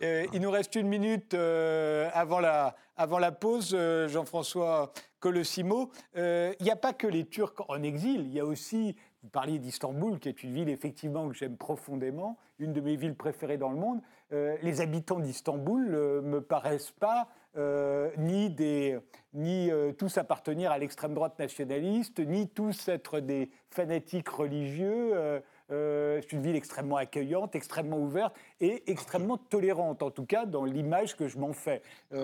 [0.03, 5.91] Euh, il nous reste une minute euh, avant, la, pause, euh, Jean-François Colosimo.
[6.15, 9.59] Il n'y a pas que les Turcs en exil, il y a aussi, vous parliez
[9.59, 13.71] d'Istanbul, qui est une ville effectivement que j'aime profondément, une de mes villes préférées dans
[13.71, 14.01] le monde.
[14.31, 18.99] les habitants d'Istanbul ne me paraissent pas euh, ni, des,
[19.35, 25.43] ni euh, tous appartenir à l'extrême droite nationaliste, ni tous être des fanatiques religieux.
[25.71, 30.65] Euh, c'est une ville extrêmement accueillante, extrêmement ouverte et extrêmement tolérante, en tout cas dans
[30.65, 31.83] l'image que je m'en fais.
[32.11, 32.19] ça,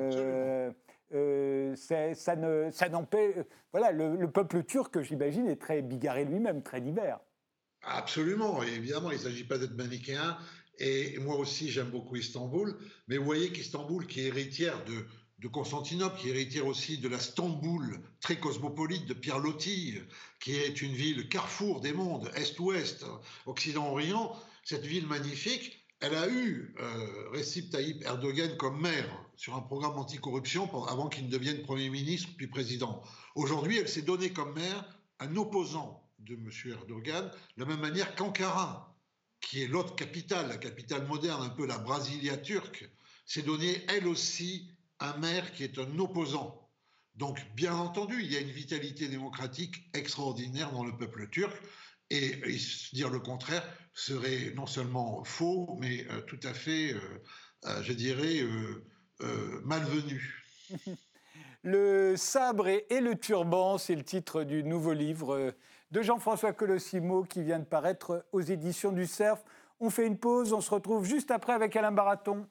[2.36, 3.36] ne, ça n'empêche.
[3.72, 7.18] Voilà, le, le, peuple turc, j'imagine, est très bigarré lui-même, très divers.
[7.82, 10.38] Absolument, évidemment, il ne s'agit pas d'être manichéen.
[10.78, 12.76] Et moi aussi, j'aime beaucoup Istanbul.
[13.08, 15.06] Mais vous voyez qu'Istanbul, qui est héritière de,
[15.44, 19.98] de Constantinople, qui est héritière aussi de la Stamboul très cosmopolite de Pierre Loti,
[20.40, 23.04] qui est une ville carrefour des mondes, Est-Ouest,
[23.44, 29.60] Occident-Orient, cette ville magnifique, elle a eu euh, Recep Tayyip Erdogan comme maire sur un
[29.60, 33.02] programme anticorruption avant qu'il ne devienne Premier ministre puis président.
[33.34, 34.82] Aujourd'hui, elle s'est donnée comme maire
[35.20, 36.50] un opposant de M.
[36.72, 38.96] Erdogan, de la même manière qu'Ankara,
[39.42, 42.88] qui est l'autre capitale, la capitale moderne, un peu la Brasilia turque,
[43.26, 44.70] s'est donné elle aussi
[45.04, 46.64] un maire qui est un opposant.
[47.16, 51.56] Donc, bien entendu, il y a une vitalité démocratique extraordinaire dans le peuple turc.
[52.10, 52.42] Et,
[52.92, 57.00] dire le contraire serait non seulement faux, mais euh, tout à fait, euh,
[57.66, 58.42] euh, je dirais,
[59.64, 60.44] malvenu.
[61.66, 65.54] Le sabre et, le turban, c'est le titre du nouveau livre
[65.92, 69.42] de Jean-François Colossimo qui vient de paraître aux éditions du Cerf.
[69.80, 72.46] On fait une pause, on se retrouve juste après avec Alain Baraton.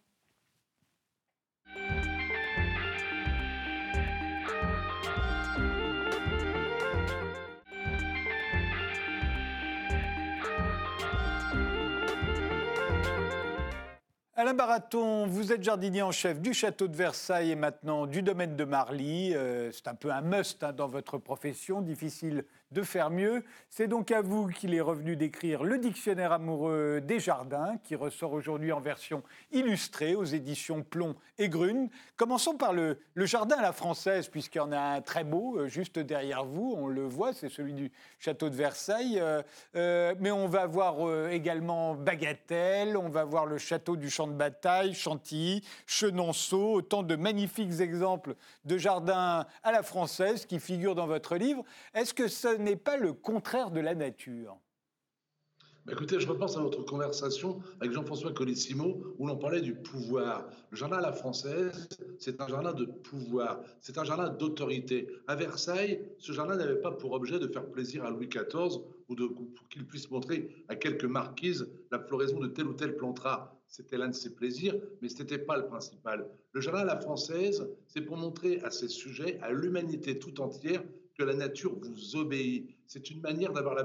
[14.36, 18.56] Alain Baraton, vous êtes jardinier en chef du château de Versailles et maintenant du domaine
[18.56, 19.36] de Marly.
[19.36, 22.44] Euh, c'est un peu un must hein, dans votre profession, difficile
[22.74, 23.44] de faire mieux.
[23.70, 28.34] C'est donc à vous qu'il est revenu d'écrire Le dictionnaire amoureux des jardins, qui ressort
[28.34, 31.90] aujourd'hui en version illustrée aux éditions Plomb et Grune.
[32.18, 35.68] Commençons par le, jardin à la française, puisqu'il y en a un très beau euh,
[35.68, 36.74] juste derrière vous.
[36.78, 39.20] On le voit, c'est celui du château de Versailles.
[39.20, 39.42] Euh,
[39.76, 44.34] euh, mais on va voir également Bagatelle, on va voir le château du champ de
[44.34, 51.08] bataille, Chantilly, Chenonceau, autant de magnifiques exemples de jardins à la française qui figurent dans
[51.08, 51.64] votre livre.
[51.94, 54.58] Est-ce que ce n'est pas le contraire de la nature
[55.86, 60.48] bah, écoutez, je repense à notre conversation avec Jean-François Colissimo où l'on parlait du pouvoir.
[60.72, 65.10] Le jardin à la française, c'est un jardin de pouvoir, c'est un jardin d'autorité.
[65.28, 69.16] À Versailles, ce jardin n'avait pas pour objet de faire plaisir à Louis XIV ou
[69.16, 73.60] pour qu'il puisse montrer à quelques marquises la floraison de tel ou tel plantera.
[73.68, 76.30] C'était l'un de ses plaisirs, mais ce n'était pas le principal.
[76.54, 80.82] Le jardin à la française, c'est pour montrer à ses sujets, à l'humanité tout entière,
[81.18, 82.70] que la nature vous obéit.
[82.88, 83.76] C'est une manière d'avoir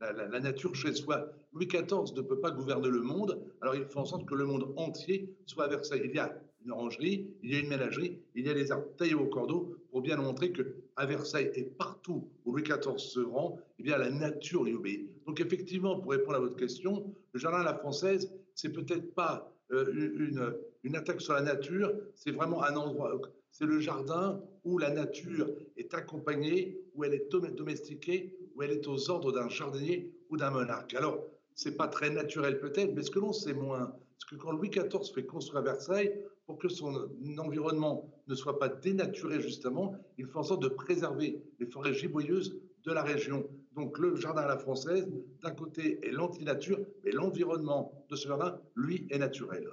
[0.00, 1.30] la, nature chez soi.
[1.52, 4.44] Louis XIV ne peut pas gouverner le monde, alors il fait en sorte que le
[4.44, 6.02] monde entier soit à Versailles.
[6.04, 8.88] Il y a une orangerie, il y a une ménagerie, il y a des arbres
[8.96, 13.20] taillés au cordeau pour bien montrer que à Versailles et partout où Louis XIV se
[13.20, 15.08] rend, eh bien la nature lui obéit.
[15.26, 19.52] Donc effectivement, pour répondre à votre question, le jardin à la française, c'est peut-être pas
[19.72, 23.12] euh, une, une attaque sur la nature, c'est vraiment un endroit
[23.56, 28.88] c'est le jardin où la nature est accompagnée, où elle est domestiquée, où elle est
[28.88, 30.92] aux ordres d'un jardinier ou d'un monarque.
[30.94, 31.24] Alors,
[31.54, 34.70] c'est pas très naturel peut-être, mais ce que l'on sait moins, c'est que quand Louis
[34.70, 36.12] XIV fait construire Versailles,
[36.46, 41.42] pour que son environnement ne soit pas dénaturé justement, il fait en sorte de préserver
[41.60, 43.48] les forêts giboyeuses de la région.
[43.74, 45.08] Donc le jardin à la française,
[45.42, 49.68] d'un côté, est l'anti-nature, mais l'environnement de ce jardin, lui, est naturel.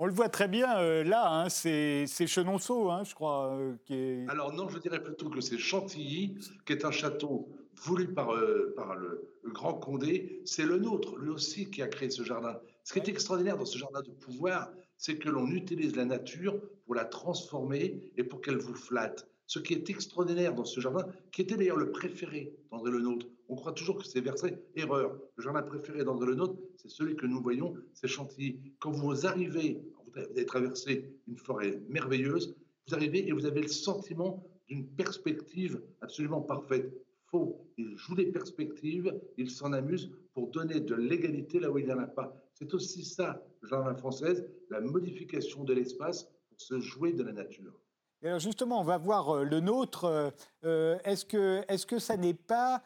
[0.00, 3.52] On le voit très bien euh, là, hein, c'est Chenonceau, hein, je crois.
[3.54, 4.28] Euh, qui est...
[4.28, 7.48] Alors non, je dirais plutôt que c'est Chantilly, qui est un château
[7.82, 10.40] voulu par, euh, par le, grand Condé.
[10.44, 12.60] C'est le nôtre, lui aussi, qui a créé ce jardin.
[12.84, 16.60] Ce qui est extraordinaire dans ce jardin de pouvoir, c'est que l'on utilise la nature
[16.84, 19.26] pour la transformer et pour qu'elle vous flatte.
[19.48, 23.26] Ce qui est extraordinaire dans ce jardin, qui était d'ailleurs le préféré d'André Le Nôtre,
[23.48, 24.58] on croit toujours que c'est Versailles.
[24.74, 25.18] Erreur.
[25.36, 28.60] Le jardin préféré d'André Le Nôtre, c'est celui que nous voyons, c'est Chantilly.
[28.78, 32.54] Quand vous arrivez, vous avez traversé une forêt merveilleuse,
[32.86, 36.92] vous arrivez et vous avez le sentiment d'une perspective absolument parfaite.
[37.30, 37.66] Faux.
[37.78, 41.92] Il joue les perspectives, il s'en amuse pour donner de l'égalité là où il n'y
[41.92, 42.36] en a pas.
[42.52, 47.32] C'est aussi ça, le jardin française, la modification de l'espace pour se jouer de la
[47.32, 47.80] nature
[48.26, 50.04] alors justement, on va voir euh, le nôtre.
[50.04, 50.30] Euh,
[50.64, 52.82] euh, est-ce que, est que ça n'est pas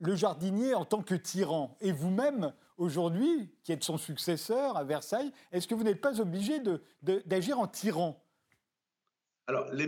[0.00, 1.76] le jardinier en tant que tyran?
[1.80, 6.60] Et vous-même, aujourd'hui, qui êtes son successeur à Versailles, est-ce que vous n'êtes pas obligé
[7.02, 8.22] d'agir en tyran?
[9.48, 9.86] Alors, les,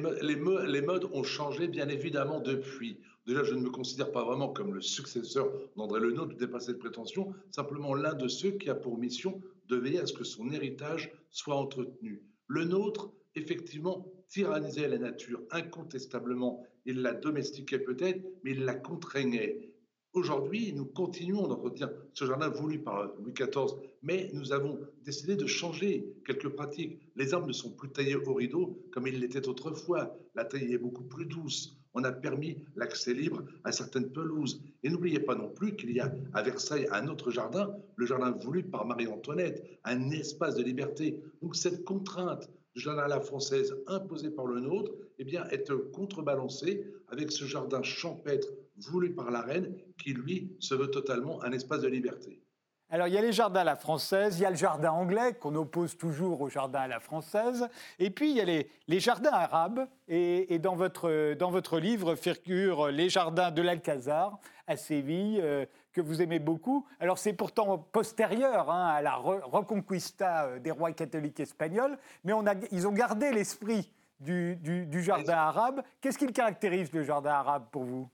[0.80, 3.00] modes ont changé, bien évidemment, depuis.
[3.26, 6.78] Déjà, je ne me considère pas vraiment comme le successeur d'André Le Nôtre, dépasser de
[6.78, 10.50] prétention, simplement l'un de ceux qui a pour mission de veiller à ce que son
[10.50, 12.22] héritage soit entretenu.
[12.46, 16.64] Le nôtre, effectivement, tyrannisait la nature incontestablement.
[16.84, 19.68] Il la domestiquait peut-être, mais il la contraignait.
[20.14, 25.46] Aujourd'hui, nous continuons d'entretenir ce jardin voulu par Louis XIV, mais nous avons décidé de
[25.46, 26.98] changer quelques pratiques.
[27.14, 30.16] Les arbres ne sont plus taillés au rideau comme ils l'étaient autrefois.
[30.34, 31.78] La taille est beaucoup plus douce.
[31.94, 34.62] On a permis l'accès libre à certaines pelouses.
[34.82, 38.30] Et n'oubliez pas non plus qu'il y a à Versailles un autre jardin, le jardin
[38.30, 41.20] voulu par Marie-Antoinette, un espace de liberté.
[41.42, 46.84] Donc cette contrainte jardin à la française imposé par le nôtre, eh bien, est contrebalancé
[47.08, 51.80] avec ce jardin champêtre voulu par la reine qui, lui, se veut totalement un espace
[51.80, 52.40] de liberté.
[52.90, 55.34] Alors, il y a les jardins à la française, il y a le jardin anglais
[55.38, 59.32] qu'on oppose toujours au jardin à la française, et puis il y a les, jardins
[59.32, 59.86] arabes.
[60.08, 66.00] Et, dans, votre, dans votre livre figurent les jardins de l'Alcazar à Séville, euh, que
[66.00, 66.86] vous aimez beaucoup.
[67.00, 72.34] Alors, c'est pourtant postérieur hein, à la reconquista euh, des rois catholiques espagnols, mais
[72.70, 75.82] ils ont gardé l'esprit du, jardin arabe.
[76.00, 78.08] Qu'est-ce qui caractérise, le jardin arabe, pour vous?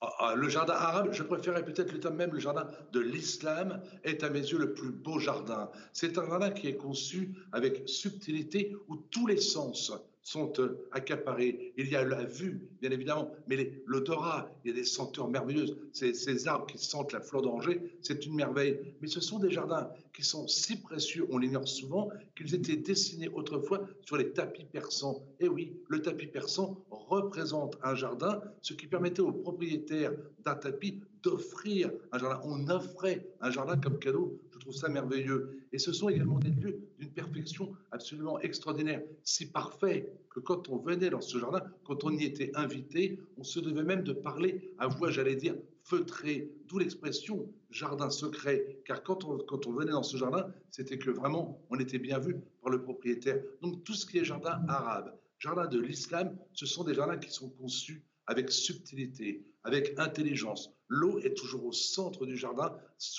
[0.00, 3.80] Ah, ah, le jardin arabe, je préférais peut-être le terme même, le jardin de l'islam,
[4.02, 5.70] est à mes yeux le plus beau jardin.
[5.92, 11.72] C'est un jardin qui est conçu avec subtilité où tous les sens sont euh, accaparés.
[11.76, 15.76] Il y a la vue, bien évidemment, mais l'odorat, il y a des senteurs merveilleuses.
[15.92, 18.94] Ces, ces arbres qui sentent la fleur d'oranger, c'est une merveille.
[19.00, 23.28] Mais ce sont des jardins qui sont si précieux, on l'ignore souvent, qu'ils étaient dessinés
[23.28, 25.24] autrefois sur les tapis persans.
[25.40, 30.12] Et oui, le tapis persan représente un jardin, ce qui permettait aux propriétaires
[30.44, 32.40] d'un tapis d'offrir un jardin.
[32.44, 34.40] On offrait un jardin comme cadeau.
[34.62, 35.66] Trouve ça merveilleux.
[35.72, 40.76] Et ce sont également des lieux d'une perfection absolument extraordinaire, si parfait que quand on
[40.76, 44.72] venait dans ce jardin, quand on y était invité, on se devait même de parler
[44.78, 49.90] à voix, j'allais dire, feutrée, d'où l'expression jardin secret, car quand on, quand on venait
[49.90, 53.42] dans ce jardin, c'était que vraiment on était bien vu par le propriétaire.
[53.62, 57.32] Donc tout ce qui est jardin arabe, jardin de l'islam, ce sont des jardins qui
[57.32, 60.72] sont conçus avec subtilité, avec intelligence.
[60.94, 62.76] L'eau est toujours au centre du jardin,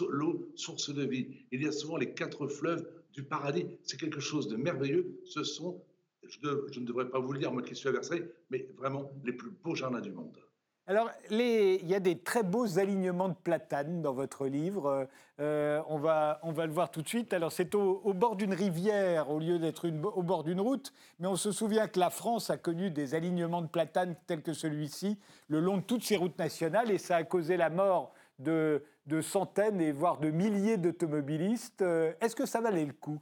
[0.07, 1.25] l'eau, source de vie.
[1.51, 3.65] Il y a souvent les quatre fleuves du paradis.
[3.81, 5.19] C'est quelque chose de merveilleux.
[5.25, 5.81] Ce sont,
[6.21, 6.37] je,
[6.71, 9.33] je, ne devrais pas vous le dire, moi qui suis à Versailles, mais vraiment les
[9.33, 10.37] plus beaux jardins du monde.
[10.85, 15.07] Alors, il y a des très beaux alignements de platanes dans votre livre.
[15.39, 17.31] Euh, on, va, on, va, le voir tout de suite.
[17.31, 20.91] Alors, c'est au, bord d'une rivière au lieu d'être au bord d'une route.
[21.19, 24.51] Mais on se souvient que la France a connu des alignements de platanes tels que
[24.51, 25.17] celui-ci
[25.47, 29.21] le long de toutes ses routes nationales et ça a causé la mort de, de
[29.21, 31.81] centaines et voire de milliers d'automobilistes.
[31.81, 33.21] Euh, est-ce que ça valait le coup?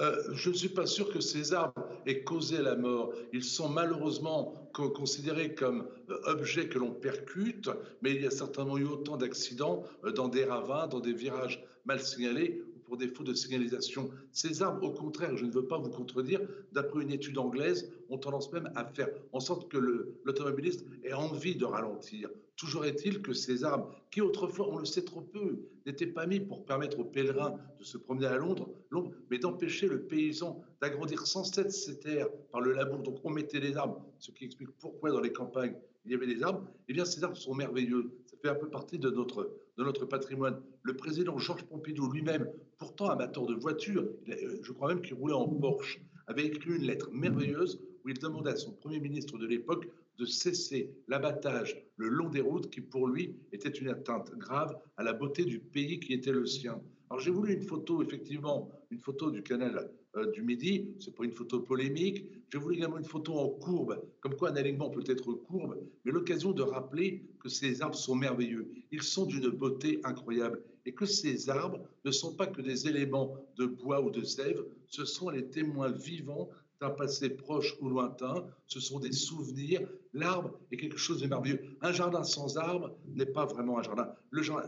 [0.00, 3.12] Euh, je ne suis pas sûr que ces arbres aient causé la mort.
[3.32, 7.68] Ils sont malheureusement considérés comme euh, objets que l'on percute,
[8.00, 11.62] mais il y a certainement eu autant d'accidents euh, dans des ravins, dans des virages
[11.84, 14.10] mal signalés pour défaut de signalisation.
[14.32, 18.18] Ces arbres, au contraire, je ne veux pas vous contredire, d'après une étude anglaise, ont
[18.18, 19.78] tendance même à faire en sorte que
[20.24, 22.28] l'automobiliste ait envie de ralentir.
[22.54, 26.38] Toujours est-il que ces arbres, qui autrefois, on le sait trop peu, n'étaient pas mis
[26.38, 28.68] pour permettre aux pèlerins de se promener à Londres,
[29.30, 32.98] mais d'empêcher le paysan d'agrandir sans cesse ses terres par le labour.
[32.98, 36.26] Donc on mettait des arbres, ce qui explique pourquoi dans les campagnes il y avait
[36.26, 36.66] des arbres.
[36.88, 38.10] Eh bien, ces arbres sont merveilleux.
[38.26, 40.60] Ça fait un peu partie de notre, de notre patrimoine.
[40.82, 45.34] Le président Georges Pompidou lui-même, pourtant amateur de voitures, euh, je crois même qu'il roulait
[45.34, 49.46] en Porsche, avait écrit une lettre merveilleuse où il demandait à son Premier ministre de
[49.46, 54.76] l'époque de cesser l'abattage le long des routes qui, pour lui, était une atteinte grave
[54.96, 56.80] à la beauté du pays qui était le sien.
[57.10, 61.24] Alors j'ai voulu une photo, effectivement, une photo du canal euh, du Midi, c'est pas
[61.24, 62.26] une photo polémique.
[62.52, 66.12] J'ai voulu également une photo en courbe, comme quoi un alignement peut être courbe, mais
[66.12, 68.70] l'occasion de rappeler que ces arbres sont merveilleux.
[68.90, 73.34] Ils sont d'une beauté incroyable et que ces arbres ne sont pas que des éléments
[73.56, 78.44] de bois ou de sève, ce sont les témoins vivants d'un passé proche ou lointain,
[78.66, 79.88] ce sont des souvenirs.
[80.12, 81.62] L'arbre est quelque chose de merveilleux.
[81.80, 84.12] Un jardin sans arbre n'est pas vraiment un jardin.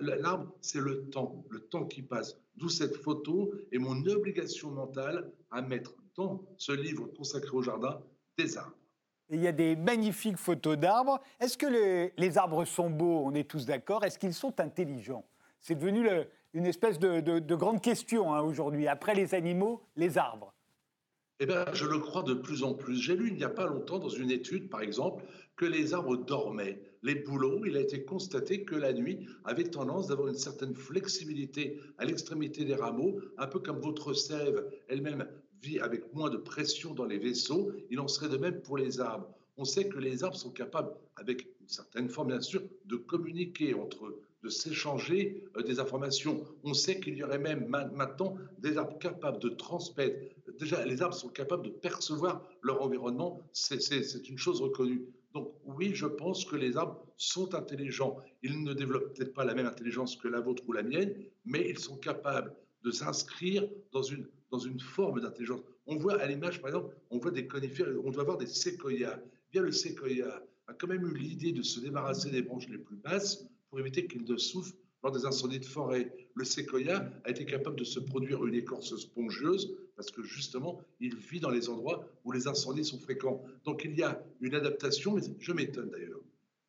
[0.01, 2.39] L'arbre, c'est le temps, le temps qui passe.
[2.57, 8.01] D'où cette photo et mon obligation mentale à mettre dans ce livre consacré au jardin
[8.39, 8.77] des arbres.
[9.31, 11.21] il y a des magnifiques photos d'arbres.
[11.41, 13.23] Est-ce que les, arbres sont beaux?
[13.25, 14.05] On est tous d'accord.
[14.05, 15.25] Est-ce qu'ils sont intelligents?
[15.61, 16.07] C'est devenu
[16.53, 18.87] une espèce de, grande question hein, aujourd'hui.
[18.87, 20.53] Après les animaux, les arbres.
[21.41, 22.97] Eh bien, je le crois de plus en plus.
[22.97, 25.25] J'ai lu il n'y a pas longtemps dans une étude, par exemple,
[25.57, 26.81] que les arbres dormaient.
[27.03, 31.81] Les bouleaux, il a été constaté que la nuit avait tendance d'avoir une certaine flexibilité
[31.99, 35.27] à l'extrémité des rameaux, un peu comme votre sève elle-même
[35.81, 37.73] avec moins de pression dans les vaisseaux.
[37.91, 39.29] Il en serait de même pour les arbres.
[39.57, 43.75] On sait que les arbres sont capables, avec une certaine forme bien sûr, de communiquer
[43.75, 46.45] entre eux de s'échanger euh, des informations.
[46.63, 50.17] On sait qu'il y aurait même maintenant des arbres capables de transmettre.
[50.61, 53.41] Déjà, les arbres sont capables de percevoir leur environnement.
[53.53, 55.07] C'est une chose reconnue.
[55.33, 58.19] Donc oui, je pense que les arbres sont intelligents.
[58.43, 61.13] Ils ne développent peut-être pas la même intelligence que la vôtre ou la mienne,
[61.45, 65.63] mais ils sont capables de s'inscrire dans une, dans une forme d'intelligence.
[65.87, 69.19] On voit à l'image, par exemple, on voit des conifères, on doit voir des séquoias.
[69.51, 72.95] Bien, le séquoia a quand même eu l'idée de se débarrasser des branches les plus
[72.95, 76.15] basses pour éviter qu'il ne souffre lors des incendies de forêt.
[76.37, 81.17] Le séquoia a été capable de se produire une écorce spongieuse parce que justement, il
[81.17, 83.43] vit dans les endroits où les incendies sont fréquents.
[83.65, 86.21] Donc il y a une adaptation, mais je m'étonne d'ailleurs.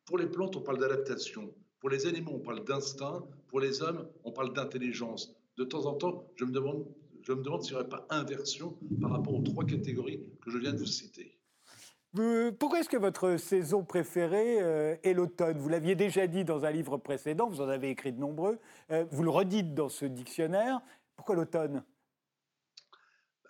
[0.06, 1.54] Pour les plantes, on parle d'adaptation.
[1.78, 3.24] Pour les animaux, on parle d'instinct.
[3.46, 5.32] Pour les hommes, on parle d'intelligence.
[5.56, 6.84] De temps en temps, je me demande,
[7.26, 10.58] je me demande s'il n'y aurait pas inversion par rapport aux trois catégories que je
[10.58, 11.32] viens de vous citer.
[12.58, 15.58] Pourquoi est-ce que votre saison préférée euh, est l'automne?
[15.58, 18.58] Vous l'aviez déjà dit dans un livre précédent, vous en avez écrit de nombreux,
[18.90, 20.80] euh, vous le redites dans ce dictionnaire.
[21.16, 21.84] Pourquoi l'automne?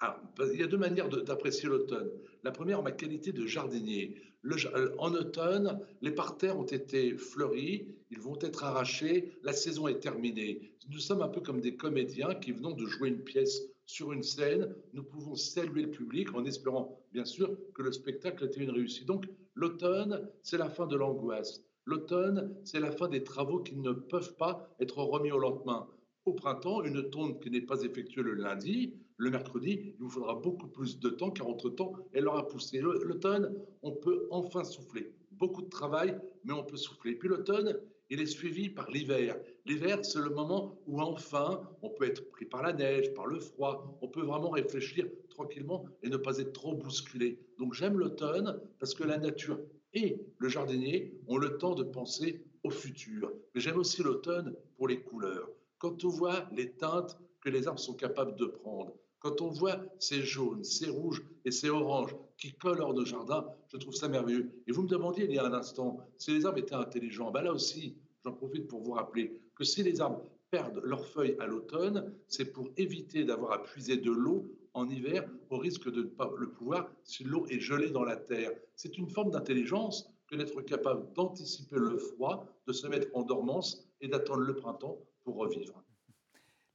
[0.00, 0.20] Ah,
[0.52, 2.10] il y a deux manières d'apprécier l'automne.
[2.42, 4.20] La première, en ma qualité de jardinier.
[4.46, 9.98] Euh, en automne, les parterres ont été fleuris, ils vont être arrachés, la saison est
[9.98, 10.70] terminée.
[10.88, 14.22] Nous sommes un peu comme des comédiens qui venons de jouer une pièce sur une
[14.22, 14.74] scène.
[14.92, 18.70] Nous pouvons saluer le public en espérant, bien sûr, que le spectacle ait été une
[18.70, 19.06] réussite.
[19.06, 21.62] Donc, l'automne, c'est la fin de l'angoisse.
[21.84, 25.88] L'automne, c'est la fin des travaux qui ne peuvent pas être remis au lendemain.
[26.24, 30.34] Au printemps, une tonde qui n'est pas effectuée le lundi, le mercredi, il vous faudra
[30.34, 32.80] beaucoup plus de temps car entre-temps, elle aura poussé.
[32.80, 35.12] L'automne, on peut enfin souffler.
[35.32, 37.14] Beaucoup de travail, mais on peut souffler.
[37.14, 37.78] Puis l'automne,
[38.10, 39.36] il est suivi par l'hiver.
[39.64, 43.40] L'hiver, c'est le moment où enfin, on peut être pris par la neige, par le
[43.40, 47.38] froid, on peut vraiment réfléchir tranquillement et ne pas être trop bousculé.
[47.58, 49.58] Donc j'aime l'automne parce que la nature
[49.92, 53.32] et le jardinier ont le temps de penser au futur.
[53.54, 55.48] Mais j'aime aussi l'automne pour les couleurs.
[55.78, 58.94] Quand on voit les teintes que les arbres sont capables de prendre,
[59.26, 63.44] quand on voit ces jaunes, ces rouges et ces oranges qui collent hors de jardin,
[63.66, 64.52] je trouve ça merveilleux.
[64.68, 67.32] Et vous me demandiez il y a un instant si les arbres étaient intelligents.
[67.32, 70.22] Ben là aussi, j'en profite pour vous rappeler que si les arbres
[70.52, 75.28] perdent leurs feuilles à l'automne, c'est pour éviter d'avoir à puiser de l'eau en hiver
[75.50, 78.52] au risque de ne pas le pouvoir si l'eau est gelée dans la terre.
[78.76, 83.88] C'est une forme d'intelligence que d'être capable d'anticiper le froid, de se mettre en dormance
[84.00, 85.82] et d'attendre le printemps pour revivre.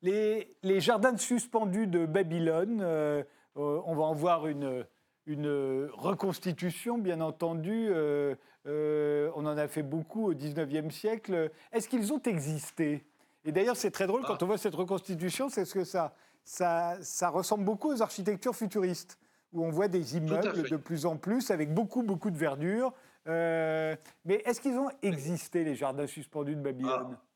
[0.04, 3.24] Les, jardins suspendus de Babylone, euh,
[3.58, 4.86] euh, on va en voir une,
[5.94, 7.90] reconstitution, bien entendu.
[7.90, 8.36] Euh,
[8.66, 11.52] on en a fait beaucoup au 19e siècle.
[11.72, 13.06] Est-ce qu'ils ont existé?
[13.46, 17.30] Et d'ailleurs, c'est très drôle, quand on voit cette reconstitution, c'est ce que ça, ça,
[17.30, 19.20] ressemble beaucoup aux architectures futuristes,
[19.54, 22.94] où on voit des immeubles de plus en plus, avec beaucoup, beaucoup de verdure.
[23.26, 27.18] mais est-ce qu'ils ont existé, les jardins suspendus de Babylone?
[27.18, 27.31] Ah.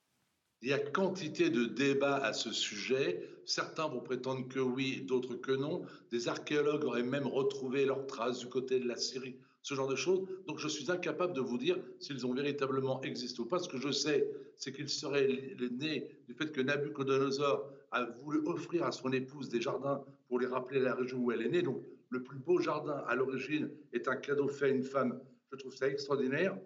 [0.66, 3.30] Il y a quantité de débats à ce sujet.
[3.46, 5.84] Certains vont prétendre que oui, d'autres que non.
[6.10, 9.96] Des archéologues auraient même retrouvé leurs traces du côté de la Syrie, ce genre de
[9.96, 10.28] choses.
[10.48, 13.60] Donc je suis incapable de vous dire s'ils ont véritablement existé ou pas.
[13.60, 18.86] Ce que je sais, c'est qu'ils seraient nés du fait que Nabucodonosor a voulu offrir
[18.86, 21.62] à son épouse des jardins pour les rappeler la région où elle est née.
[21.62, 25.22] Donc le plus beau jardin à l'origine est un cadeau fait à une femme.
[25.52, 26.58] Je trouve ça extraordinaire.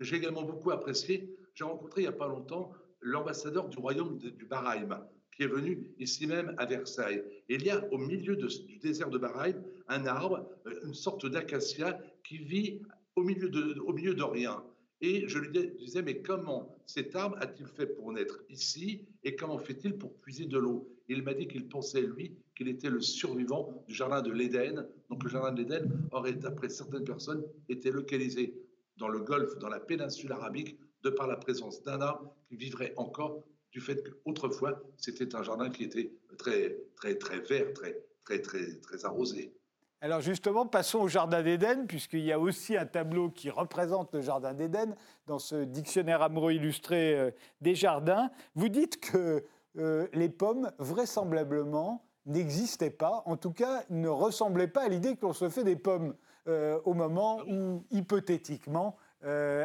[0.00, 4.44] J'ai également beaucoup apprécié, j'ai rencontré il n'y a pas longtemps l'ambassadeur du royaume du
[4.44, 4.88] Bahreïn,
[5.34, 7.22] qui est venu ici même à Versailles.
[7.48, 12.00] Il y a au milieu du désert de Bahreïn un arbre, euh, une sorte d'acacia
[12.24, 12.82] qui vit
[13.16, 14.62] au milieu, de, au milieu rien.
[15.00, 19.58] Et je lui disais, mais comment cet arbre a-t-il fait pour naître ici et comment
[19.58, 20.88] fait-il pour puiser de l'eau?
[21.08, 24.86] Il m'a dit qu'il pensait, lui, qu'il était le survivant du jardin de l'Éden.
[25.08, 28.54] Donc le jardin de l'Éden aurait, d'après certaines personnes, été localisé
[28.96, 30.76] dans le golfe, dans la péninsule arabique,
[31.10, 33.42] par la présence d'un arbre qui vivrait encore
[33.72, 38.74] du fait qu'autrefois, c'était un jardin qui était très, très, très vert, très, très, très,
[38.76, 39.52] très arrosé.
[40.00, 44.20] Alors justement, passons au Jardin d'Éden, puisqu'il y a aussi un tableau qui représente le
[44.20, 44.94] Jardin d'Éden
[45.26, 47.30] dans ce dictionnaire amoureux illustré euh,
[47.60, 48.30] des jardins.
[48.54, 49.44] Vous dites que
[49.76, 55.32] euh, les pommes, vraisemblablement, n'existaient pas, en tout cas ne ressemblaient pas à l'idée qu'on
[55.32, 56.14] se fait des pommes
[56.46, 58.96] euh, au moment où, hypothétiquement,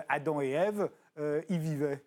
[0.09, 2.03] Adam et Ève y vivaient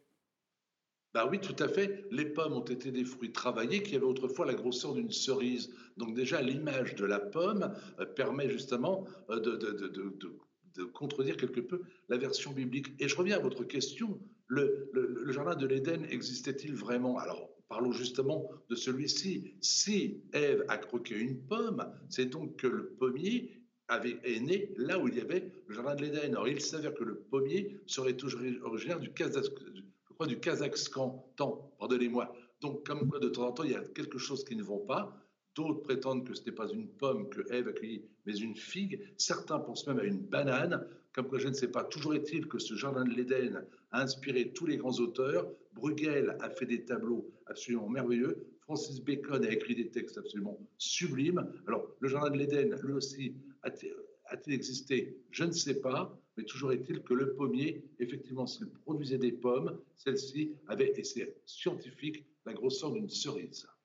[1.16, 2.04] bah oui, tout à fait.
[2.10, 5.74] Les pommes ont été des fruits travaillés qui avaient autrefois la grosseur d'une cerise.
[5.96, 11.80] Donc déjà, l'image de la pomme euh, permet justement euh, de, de, contredire quelque peu
[12.10, 12.88] la version biblique.
[13.00, 14.20] Et je reviens à votre question.
[14.46, 17.16] Le, le jardin de l'Éden existait-il vraiment?
[17.16, 19.54] Alors, parlons justement de celui-ci.
[19.62, 23.55] Si Ève a croqué une pomme, c'est donc que le pommier
[23.88, 26.34] avait, est né là où il y avait le jardin de l'Éden.
[26.36, 31.32] Or, il s'avère que le pommier serait toujours originaire du, crois, du Kazakhstan,
[31.78, 32.34] pardonnez-moi.
[32.60, 34.84] Donc, comme quoi, de temps en temps, il y a quelque chose qui ne vont
[34.84, 35.16] pas.
[35.54, 39.00] D'autres prétendent que ce n'est pas une pomme que Ève a cueillie, mais une figue.
[39.16, 40.86] Certains pensent même à une banane.
[41.12, 41.84] Comme quoi, je ne sais pas.
[41.84, 45.50] Toujours est-il que ce jardin de l'Éden a inspiré tous les grands auteurs.
[45.72, 48.46] Bruegel a fait des tableaux absolument merveilleux.
[48.60, 51.50] Francis Bacon a écrit des textes absolument sublimes.
[51.66, 53.34] Alors, le jardin de l'Éden, lui aussi,
[53.66, 55.16] a-t-il existé?
[55.30, 59.80] Je ne sais pas, mais toujours est-il que le pommier, effectivement, s'il produisait des pommes,
[59.96, 63.66] celle-ci avait, et c'est scientifique, la grosseur d'une cerise.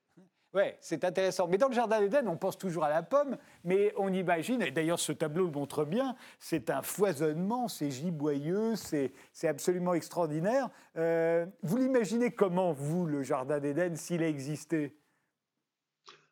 [0.53, 1.47] Oui, c'est intéressant.
[1.47, 4.71] Mais dans le Jardin d'Éden, on pense toujours à la pomme, mais on imagine, et
[4.71, 9.13] d'ailleurs ce tableau le montre bien, c'est un foisonnement, c'est giboyeux, c'est
[9.43, 10.69] absolument extraordinaire.
[10.97, 14.93] Euh, vous l'imaginez comment, vous, le Jardin d'Éden, s'il a existé?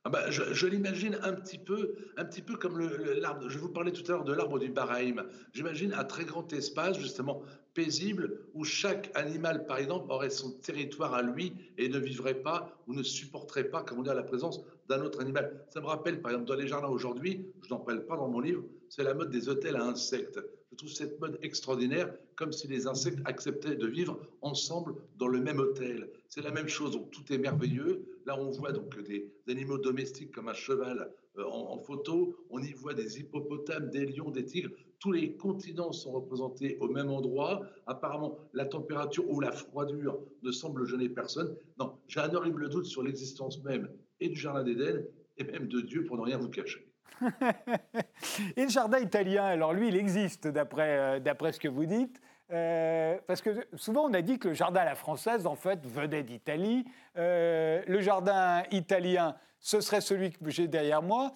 [0.05, 2.79] Ah bah, je, l'imagine un petit peu, un petit peu comme
[3.19, 3.49] l'arbre.
[3.49, 5.25] Je vous parlais tout à l'heure de l'arbre du Bahreïm.
[5.53, 7.41] J'imagine un très grand espace, justement
[7.73, 12.81] paisible, où chaque animal, par exemple, aurait son territoire à lui et ne vivrait pas
[12.87, 15.65] ou ne supporterait pas, comme on dit, la présence d'un autre animal.
[15.69, 18.39] Ça me rappelle, par exemple, dans les jardins aujourd'hui, je n'en parle pas dans mon
[18.39, 20.39] livre, c'est la mode des hôtels à insectes.
[20.71, 25.39] Je trouve cette mode extraordinaire, comme si les insectes acceptaient de vivre ensemble dans le
[25.39, 26.09] même hôtel.
[26.27, 28.05] C'est la même chose, donc tout est merveilleux.
[28.29, 31.09] Là, on voit donc des animaux domestiques comme un cheval
[31.39, 32.35] euh, en, photo.
[32.51, 34.69] On y voit des hippopotames, des lions, des tigres.
[34.99, 37.63] Tous les continents sont représentés au même endroit.
[37.87, 41.55] Apparemment, la température ou la froidure ne semble gêner personne.
[41.79, 45.03] Non, j'ai un horrible doute sur l'existence même et du Jardin d'Éden
[45.39, 46.87] et même de Dieu pour ne rien vous cacher.
[48.55, 52.21] et le jardin italien, alors lui, il existe d'après euh, ce que vous dites.
[52.51, 55.85] Euh, parce que souvent on a dit que le jardin à la française, en fait,
[55.85, 56.85] venait d'Italie.
[57.17, 61.33] Euh, le jardin italien, ce serait celui que j'ai derrière moi.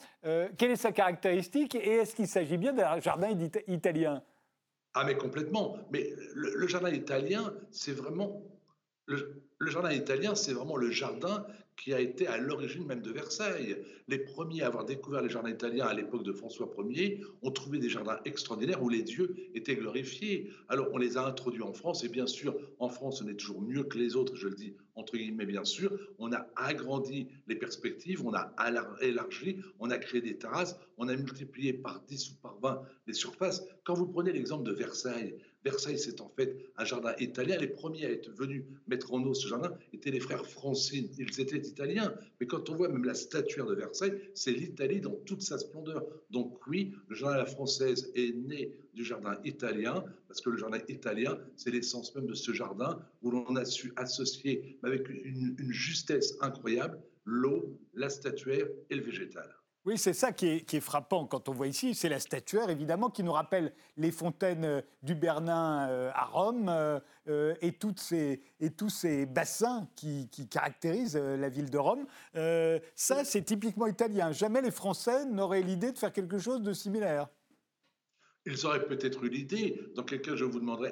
[0.57, 3.29] quelle est sa caractéristique et est-ce qu'il s'agit bien d'un jardin
[3.67, 4.23] italien?
[4.93, 5.77] Ah mais complètement.
[5.91, 8.41] Mais le, jardin italien, c'est vraiment...
[9.07, 11.45] le jardin italien, c'est vraiment le jardin
[11.83, 13.75] qui a été à l'origine même de Versailles.
[14.07, 17.77] Les premiers à avoir découvert les jardins italiens à l'époque de François Ier ont trouvé
[17.77, 20.49] des jardins extraordinaires où les dieux étaient glorifiés.
[20.69, 23.61] Alors on les a introduits en France et bien sûr en France on est toujours
[23.61, 25.91] mieux que les autres, je le dis entre guillemets bien sûr.
[26.19, 28.53] On a agrandi les perspectives, on a
[29.01, 33.13] élargi, on a créé des terrasses, on a multiplié par 10 ou par 20 les
[33.13, 33.61] surfaces.
[33.83, 37.57] Quand vous prenez l'exemple de Versailles, Versailles, c'est en fait un jardin italien.
[37.57, 41.09] Les premiers à être venus mettre en eau ce jardin étaient les frères Francine.
[41.17, 42.13] Ils étaient italiens.
[42.39, 46.05] Mais quand on voit même la statuaire de Versailles, c'est l'Italie dans toute sa splendeur.
[46.31, 50.57] Donc oui, le jardin à la française est né du jardin italien, parce que le
[50.57, 55.55] jardin italien, c'est l'essence même de ce jardin où l'on a su associer avec une,
[55.57, 59.49] une justesse incroyable l'eau, la statuaire et le végétal.
[59.85, 61.93] Oui, c'est ça qui est, frappant quand on voit ici.
[61.93, 66.69] C'est la statuaire, évidemment, qui nous rappelle les fontaines euh, du Bernin euh, à Rome
[66.69, 67.97] euh, et, tous
[68.89, 72.05] ces bassins qui, caractérisent la ville de Rome.
[72.95, 74.31] ça, c'est typiquement italien.
[74.31, 77.27] Jamais les Français n'auraient l'idée de faire quelque chose de similaire.
[78.45, 80.91] Ils auraient peut-être eu l'idée, dans quel cas je vous demanderai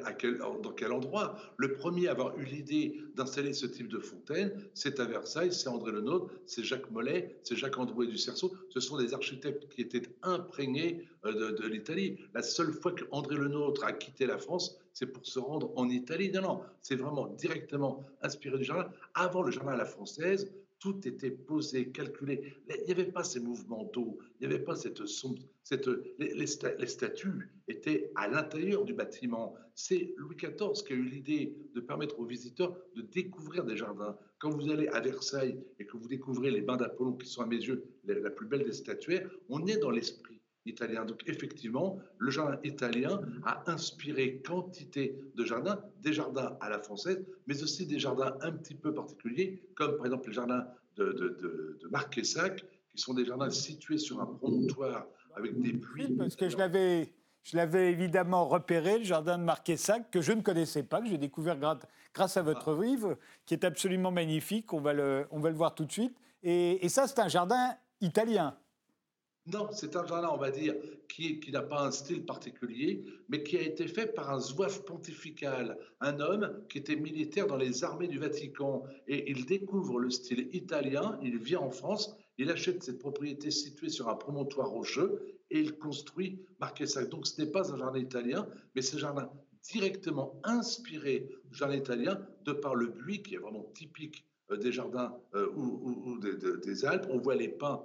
[0.63, 1.35] dans quel endroit.
[1.57, 5.67] Le premier à avoir eu l'idée d'installer ce type de fontaine, c'est à Versailles, c'est
[5.67, 8.53] André Lenôtre, c'est Jacques Mollet, c'est Jacques Androuet du Cerceau.
[8.69, 12.19] Ce sont des architectes qui étaient imprégnés euh, de, l'Italie.
[12.33, 16.31] La seule fois qu'André Lenôtre a quitté la France, c'est pour se rendre en Italie.
[16.31, 18.89] Non, non, c'est vraiment directement inspiré du jardin.
[19.13, 20.49] Avant le jardin à la française,
[20.81, 22.55] tout était posé, calculé.
[22.67, 25.01] Il n'y avait pas ces mouvements d'eau, il n'y avait pas cette,
[25.63, 29.55] cette les, statues étaient à l'intérieur du bâtiment.
[29.75, 34.17] C'est Louis XIV qui a eu l'idée de permettre aux visiteurs de découvrir des jardins.
[34.39, 37.45] Quand vous allez à Versailles et que vous découvrez les bains d'Apollon, qui sont à
[37.45, 41.05] mes yeux la plus belle des statuaires, on est dans l'esprit italien.
[41.05, 47.23] Donc effectivement, le jardin italien a inspiré quantité de jardins, des jardins à la française,
[47.47, 51.77] mais aussi des jardins un petit peu particuliers, comme par exemple les jardins de, de,
[51.81, 56.13] de, Marquessac, qui sont des jardins situés sur un promontoire avec des puits.
[56.17, 57.13] parce que je l'avais...
[57.43, 61.17] Je l'avais évidemment repéré, le jardin de Marquessac, que je ne connaissais pas, que j'ai
[61.17, 61.57] découvert
[62.13, 62.83] grâce à votre ah.
[62.83, 64.71] livre, qui est absolument magnifique.
[64.73, 66.15] On va le, on va le voir tout de suite.
[66.43, 68.55] Et, et ça, c'est un jardin italien.
[69.47, 70.75] Non, c'est un jardin, on va dire,
[71.09, 74.83] qui, qui n'a pas un style particulier, mais qui a été fait par un zouave
[74.83, 78.83] pontifical, un homme qui était militaire dans les armées du Vatican.
[79.07, 83.89] Et il découvre le style italien, il vient en France, il achète cette propriété située
[83.89, 87.09] sur un promontoire rocheux et il construit Marquesac.
[87.09, 89.31] Donc ce n'est pas un jardin italien, mais c'est un jardin
[89.63, 94.71] directement inspiré du jardin italien de par le buis qui est vraiment typique euh, des
[94.71, 97.07] jardins euh, ou, des Alpes.
[97.09, 97.83] On voit les pins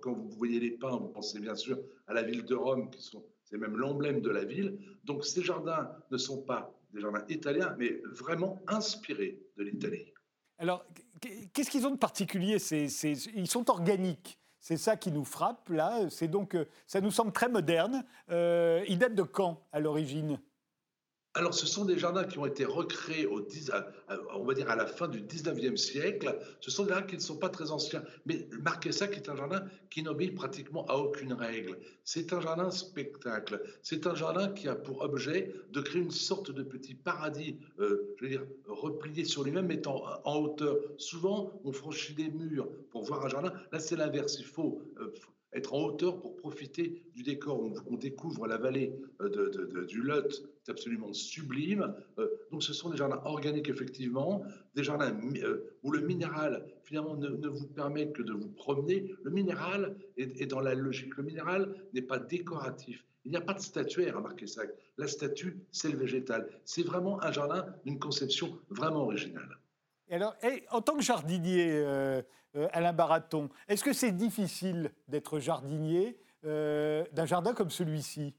[0.00, 3.02] quand, vous voyez les pins, vous pensez bien sûr à la ville de Rome, qui
[3.02, 4.78] sont, c'est même l'emblème de la ville.
[5.04, 10.12] Donc ces jardins ne sont pas des jardins italiens, mais vraiment inspirés de l'Italie.
[10.58, 10.84] Alors,
[11.52, 14.38] qu'est-ce qu'ils ont de particulier Ils sont organiques.
[14.60, 16.10] C'est ça qui nous frappe là.
[16.10, 18.04] C'est donc, euh, ça nous semble très moderne.
[18.30, 20.40] Euh, ils datent de quand à l'origine?
[21.34, 23.70] Alors, ce sont des jardins qui ont été recréés au 10,
[24.34, 26.36] on va dire à la fin du 19e siècle.
[26.60, 28.02] Ce sont des jardins qui ne sont pas très anciens.
[28.26, 31.78] Mais Marquessac est un jardin qui n'obéit pratiquement à aucune règle.
[32.02, 33.62] C'est un jardin spectacle.
[33.82, 38.16] C'est un jardin qui a pour objet de créer une sorte de petit paradis, euh,
[38.18, 40.76] je veux dire, replié sur lui-même, mais en, hauteur.
[40.96, 43.52] Souvent, on franchit des murs pour voir un jardin.
[43.70, 44.38] Là, c'est l'inverse.
[44.40, 45.12] Il faut euh,
[45.52, 47.60] être en hauteur pour profiter du décor.
[47.86, 51.94] On, découvre la vallée euh, du Lot, c'est absolument sublime.
[52.18, 54.42] Euh, donc ce sont des jardins organiques, effectivement,
[54.74, 59.10] des jardins euh, où le minéral, finalement, ne, vous permet que de vous promener.
[59.22, 61.16] Le minéral est, dans la logique.
[61.16, 63.04] Le minéral n'est pas décoratif.
[63.24, 64.70] Il n'y a pas de statuaire à Marquessac.
[64.96, 66.48] La statue, c'est le végétal.
[66.64, 69.58] C'est vraiment un jardin d'une conception vraiment originale.
[70.08, 70.34] Et alors,
[70.70, 71.84] en tant que jardinier,
[72.72, 73.48] Alain Baraton.
[73.68, 78.34] Est-ce que c'est difficile d'être jardinier euh, d'un jardin comme celui-ci?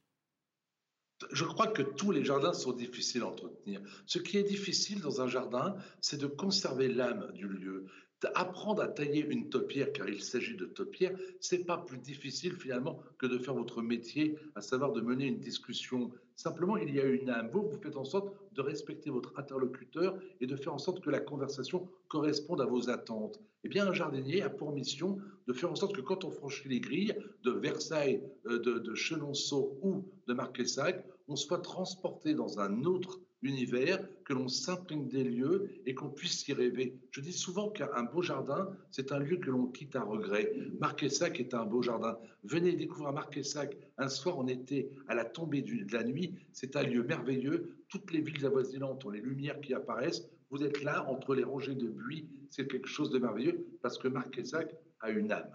[1.31, 3.81] Je crois que tous les jardins sont difficiles à entretenir.
[4.05, 7.87] Ce qui est difficile dans un jardin, c'est de conserver l'âme du lieu.
[8.35, 12.99] Apprendre à tailler une topière, car il s'agit de topière, c'est pas plus difficile finalement
[13.17, 16.11] que de faire votre métier, à savoir de mener une discussion.
[16.35, 17.49] Simplement, il y a une âme.
[17.51, 21.09] Vous, vous faites en sorte de respecter votre interlocuteur et de faire en sorte que
[21.09, 23.39] la conversation corresponde à vos attentes.
[23.63, 25.17] Eh bien, un jardinier a pour mission
[25.47, 28.95] de faire en sorte que quand on franchit les grilles de Versailles, euh, de, de
[28.95, 35.23] Chenonceau ou de Marquessac, on soit transporté dans un autre univers, que l'on s'imprime des
[35.23, 36.99] lieux et qu'on puisse y rêver.
[37.11, 40.53] Je dis souvent qu'un beau jardin, c'est un lieu que l'on quitte à regret.
[40.79, 42.17] Marquessac est un beau jardin.
[42.43, 43.77] Venez découvrir Marquessac.
[43.97, 46.35] Un soir, on était à la tombée de la nuit.
[46.53, 47.75] C'est un lieu merveilleux.
[47.87, 50.29] Toutes les villes avoisinantes ont les lumières qui apparaissent.
[50.51, 52.27] Vous êtes là, entre les rangées de buis.
[52.49, 55.51] C'est quelque chose de merveilleux parce que Marquessac a une âme.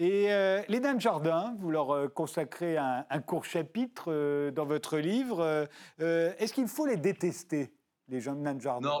[0.00, 4.64] Et euh, les nains de jardin, vous leur euh, consacrez un, court chapitre euh, dans
[4.64, 5.68] votre livre.
[5.98, 7.70] Est-ce qu'il faut les détester,
[8.08, 8.88] les nains de jardin?
[8.88, 8.98] Non,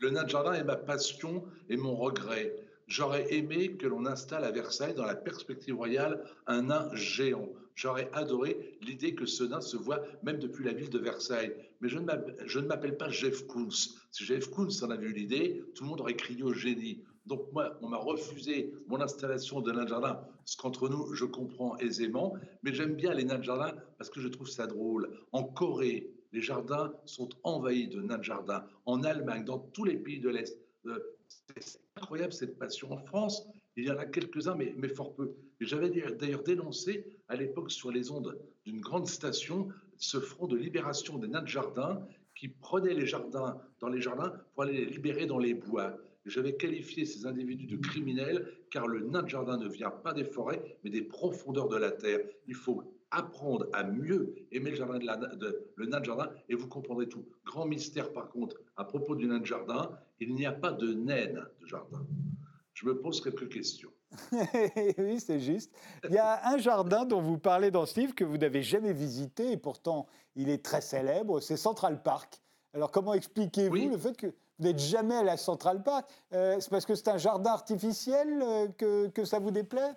[0.00, 2.56] le nain de jardin est ma passion et mon regret.
[2.88, 7.48] J'aurais aimé que l'on installe à Versailles, dans la perspective royale, un nain géant.
[7.76, 11.54] J'aurais adoré l'idée que ce nain se voit même depuis la ville de Versailles.
[11.80, 13.70] Mais je ne m'appelle pas Jeff Koons.
[14.10, 17.04] Si Jeff Koons en avait eu l'idée, tout le monde aurait crié au génie.
[17.26, 21.24] Donc moi, on m'a refusé mon installation de nain de jardin, ce qu'entre nous, je
[21.24, 25.10] comprends aisément, mais j'aime bien les nains de jardin parce que je trouve ça drôle.
[25.32, 28.64] En Corée, les jardins sont envahis de nains de jardin.
[28.84, 30.56] En Allemagne, dans tous les pays de l'Est,
[30.86, 30.98] euh,
[31.58, 32.92] c'est incroyable cette passion.
[32.92, 33.46] En France,
[33.76, 35.34] il y en a quelques-uns, mais, mais fort peu.
[35.60, 39.68] J'avais d'ailleurs dénoncé à l'époque sur les ondes d'une grande station
[39.98, 44.32] ce front de libération des nains de jardin qui prenaient les jardins dans les jardins
[44.54, 45.96] pour aller les libérer dans les bois.
[46.26, 50.24] J'avais qualifié ces individus de criminels car le nain de jardin ne vient pas des
[50.24, 52.20] forêts, mais des profondeurs de la terre.
[52.48, 56.66] Il faut apprendre à mieux aimer le, jardin de le nain de jardin et vous
[56.66, 57.24] comprendrez tout.
[57.44, 60.92] Grand mystère par contre, à propos du nain de jardin, il n'y a pas de
[60.92, 62.04] naine de jardin.
[62.74, 63.90] Je me pose quelques questions.
[64.98, 65.72] oui, c'est juste.
[66.08, 68.92] Il y a un jardin dont vous parlez dans ce livre que vous n'avez jamais
[68.92, 72.40] visité et pourtant il est très célèbre, c'est Central Park.
[72.74, 76.08] Alors comment expliquez-vous le fait que vous n'êtes jamais à la Central Park.
[76.32, 79.92] Euh, c'est parce que c'est un jardin artificiel euh, que, que, ça vous déplaît?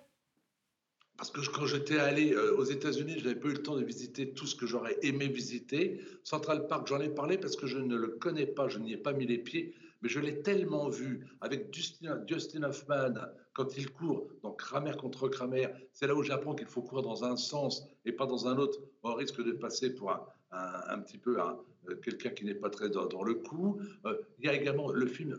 [1.16, 3.84] Parce que quand j'étais allé euh, aux États-Unis, je n'avais pas eu le temps de
[3.84, 6.00] visiter tout ce que j'aurais aimé visiter.
[6.24, 8.96] Central Park, j'en ai parlé parce que je ne le connais pas, je n'y ai
[8.96, 13.14] pas mis les pieds, mais je l'ai tellement vu avec Justin, Justin Hoffman
[13.52, 15.68] quand il court dans Kramer contre Kramer.
[15.92, 18.78] C'est là où j'apprends qu'il faut courir dans un sens et pas dans un autre,
[19.02, 21.58] au risque de passer pour un, un, petit peu un,
[22.02, 23.80] quelqu'un qui n'est pas très dans, le coup.
[24.06, 25.36] Euh, il y a également le film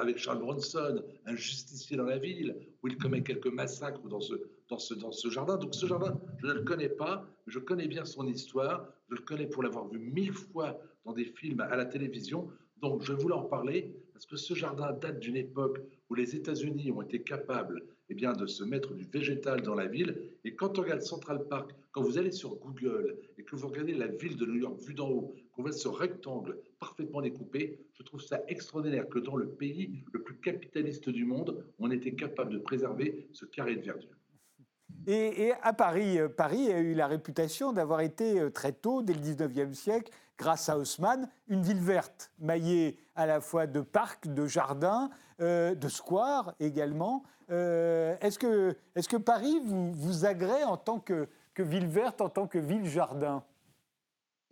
[0.00, 5.30] avec Charles Bronson, Un justicier dans la ville, où il commet quelques massacres dans ce,
[5.30, 5.56] jardin.
[5.56, 9.22] Donc ce jardin, je ne le connais pas, je connais bien son histoire, je le
[9.22, 12.48] connais pour l'avoir vu mille fois dans des films à la télévision.
[12.80, 15.80] Donc je voulais en parler parce que ce jardin date d'une époque
[16.10, 19.86] où les États-Unis ont été capables eh bien, de se mettre du végétal dans la
[19.86, 20.20] ville.
[20.44, 23.94] Et quand on regarde Central Park, quand vous allez sur Google et que vous regardez
[23.94, 25.34] la ville de New York vue d'en haut,
[25.70, 31.08] ce rectangle parfaitement découpé, je trouve ça extraordinaire que dans le pays le plus capitaliste
[31.10, 34.16] du monde, on était capable de préserver ce carré de verdure.
[35.06, 39.14] Et, à Paris, euh, Paris a eu la réputation d'avoir été euh, très tôt, dès
[39.14, 44.28] le 19e siècle, grâce à Haussmann, une ville verte, maillée à la fois de parcs,
[44.28, 45.10] de jardins,
[45.40, 47.24] euh, de squares également.
[47.48, 53.44] Est-ce, que, Paris vous, agrée en tant que, ville verte, en tant que ville-jardin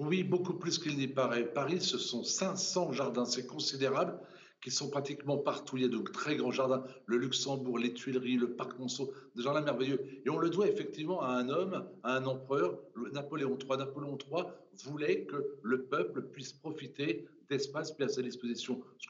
[0.01, 1.44] Oui, beaucoup plus qu'il n'y paraît.
[1.44, 4.18] Paris, ce sont 500 jardins, c'est considérable,
[4.62, 5.76] qui sont pratiquement partout.
[5.76, 9.42] Il y a de très grands jardins, le Luxembourg, les Tuileries, le Parc Monceau, des
[9.42, 10.01] jardins merveilleux.
[10.24, 12.78] Et on le doit effectivement à un homme, à un empereur,
[13.12, 13.76] Napoléon III.
[13.76, 14.44] Napoléon III
[14.84, 18.80] voulait que le peuple puisse profiter d'espaces mis à sa disposition.
[18.96, 19.07] Ce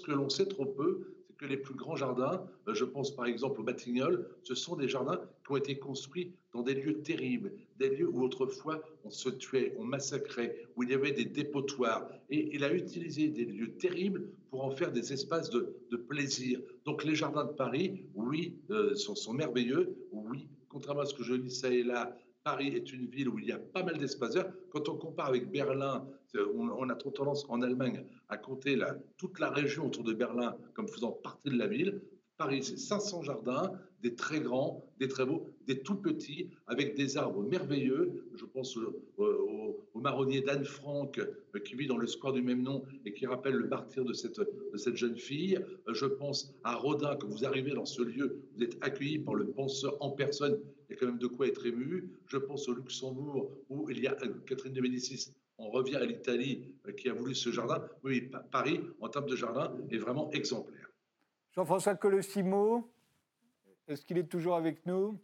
[0.00, 3.26] que, l'on sait trop peu, c'est que les plus grands jardins, euh, je pense par
[3.26, 5.20] exemple au Batignolles, ce sont des jardins
[5.50, 9.84] ont été construits dans des lieux terribles, des lieux où autrefois on se tuait, on
[9.84, 12.08] massacrait, où il y avait des dépotoirs.
[12.28, 15.76] Et il a utilisé des lieux terribles pour en faire des espaces de,
[16.08, 16.60] plaisir.
[16.84, 21.34] Donc les jardins de Paris, oui, euh, sont, merveilleux, oui, contrairement à ce que je
[21.34, 24.38] lis ça et là, Paris est une ville où il y a pas mal d'espaces.
[24.70, 26.06] Quand on compare avec Berlin,
[26.54, 28.78] on, a trop tendance en Allemagne à compter
[29.18, 32.00] toute la région autour de Berlin comme faisant partie de la ville.
[32.38, 33.72] Paris, c'est 500 jardins,
[34.02, 38.24] des très grands, des très beaux, des tout petits, avec des arbres merveilleux.
[38.34, 42.82] Je pense au, marronnier d'Anne Frank, euh, qui vit dans le square du même nom
[43.04, 45.58] et qui rappelle le martyr de cette, de cette jeune fille.
[45.88, 49.34] Euh, je pense à Rodin, quand vous arrivez dans ce lieu, vous êtes accueilli par
[49.34, 50.58] le penseur en personne.
[50.88, 52.10] Il y a quand même de quoi être ému.
[52.26, 55.32] Je pense au Luxembourg, où il y a euh, Catherine de Médicis
[55.62, 57.84] on revient à l'Italie qui a voulu ce jardin.
[58.02, 60.90] Oui, Paris, en termes de jardin, est vraiment exemplaire.
[61.54, 62.90] Jean-François Colossimo,
[63.90, 65.20] est-ce qu'il est toujours avec nous?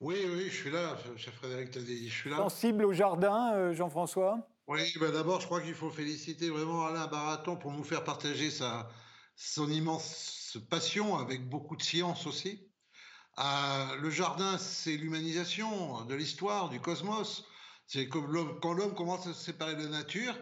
[0.00, 2.36] Oui, oui, je suis là, cher Frédéric Tadei, je suis là.
[2.36, 4.46] Sensible au jardin, euh, Jean-François?
[4.66, 8.50] Oui, ben d'abord, je crois qu'il faut féliciter vraiment Alain Baraton pour nous faire partager
[8.50, 8.88] sa,
[9.36, 12.68] son immense passion avec beaucoup de science aussi.
[13.38, 17.46] Euh, le jardin, c'est l'humanisation de l'histoire, du cosmos.
[17.86, 20.36] C'est comme quand l'homme commence à se séparer de la nature,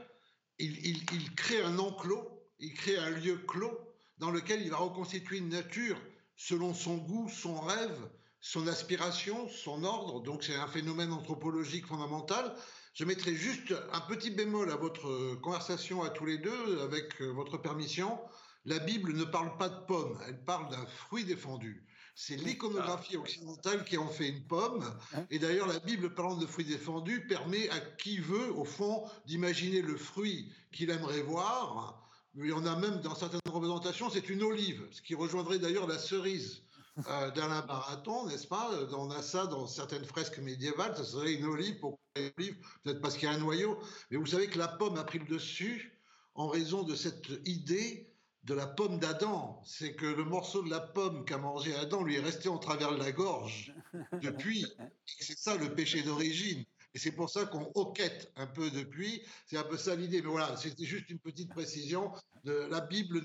[0.58, 3.78] il, il crée un enclos, il crée un lieu clos
[4.18, 5.98] dans lequel il va reconstituer une nature
[6.36, 8.10] selon son goût, son rêve,
[8.40, 10.20] son aspiration, son ordre.
[10.20, 12.54] Donc c'est un phénomène anthropologique fondamental.
[12.94, 17.30] Je mettrai juste un petit bémol à votre conversation à tous les deux, avec euh,
[17.30, 18.18] votre permission.
[18.64, 21.86] La Bible ne parle pas de pomme, elle parle d'un fruit défendu.
[22.14, 24.84] C'est l'iconographie occidentale qui en fait une pomme.
[25.14, 25.24] Hein?
[25.30, 29.80] Et d'ailleurs, la Bible parlant de fruits défendus permet à qui veut, au fond, d'imaginer
[29.80, 32.01] le fruit qu'il aimerait voir
[32.34, 35.86] il y en a même dans certaines représentations, c'est une olive, ce qui rejoindrait d'ailleurs
[35.86, 36.62] la cerise
[37.08, 41.44] euh, d'Alain Baraton, n'est-ce pas On a ça dans certaines fresques médiévales, ça serait une
[41.44, 43.78] olive, pour olive Peut-être parce qu'il y a un noyau.
[44.10, 45.98] Mais vous savez que la pomme a pris le dessus
[46.34, 48.12] en raison de cette idée
[48.44, 49.60] de la pomme d'Adam.
[49.64, 52.92] C'est que le morceau de la pomme qu'a mangé Adam lui est resté en travers
[52.92, 53.74] de la gorge
[54.20, 54.66] depuis.
[55.06, 56.64] C'est ça le péché d'origine.
[56.94, 59.22] Et c'est pour ça qu'on hoquette un peu depuis.
[59.46, 60.20] C'est un peu ça l'idée.
[60.20, 62.12] Mais voilà, c'était juste une petite précision.
[62.44, 63.22] La Bible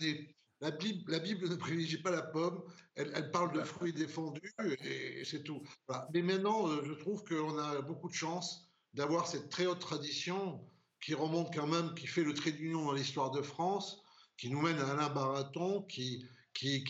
[0.60, 2.64] ne privilégie pas la pomme,
[2.96, 4.54] elle, parle de fruits défendus
[4.84, 5.62] et, c'est tout.
[6.14, 10.60] Mais maintenant, euh, je trouve qu'on a beaucoup de chance d'avoir cette très haute tradition
[11.02, 14.02] qui remonte quand même, qui fait le trait d'union dans l'histoire de France,
[14.38, 16.26] qui nous mène à Alain Baraton, qui,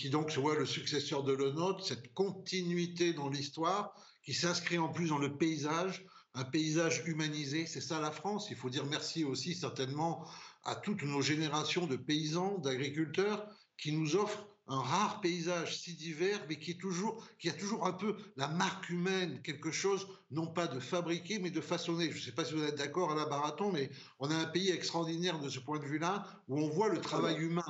[0.09, 4.89] donc se voit le successeur de Le Nôtre, cette continuité dans l'histoire, qui s'inscrit en
[4.89, 6.05] plus dans le paysage,
[6.37, 7.65] un paysage humanisé.
[7.65, 8.47] C'est ça la France.
[8.51, 10.25] Il faut dire merci aussi certainement
[10.63, 16.39] à toutes nos générations de paysans, d'agriculteurs qui nous offrent un rare paysage si divers,
[16.49, 20.45] mais qui, est toujours, qui a toujours un peu la marque humaine, quelque chose, non
[20.45, 22.11] pas de fabriquer, mais de façonner.
[22.11, 24.45] Je ne sais pas si vous êtes d'accord à la Baraton, mais on a un
[24.45, 27.63] pays extraordinaire de ce point de vue-là, où on voit le travail humain,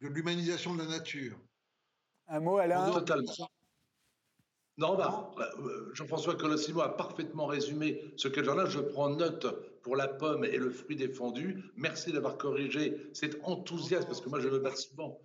[0.00, 1.38] de l'humanisation de la nature.
[2.28, 2.90] Un mot, Alain?
[2.90, 3.50] Totalement.
[4.76, 8.66] Non, bah, euh, Jean-François Colossimo a parfaitement résumé ce qu'est le jardin.
[8.66, 9.46] Je prends note
[9.82, 11.62] pour la pomme et le fruit défendu.
[11.76, 15.20] Merci d'avoir corrigé cet enthousiasme, parce que moi je me bats souvent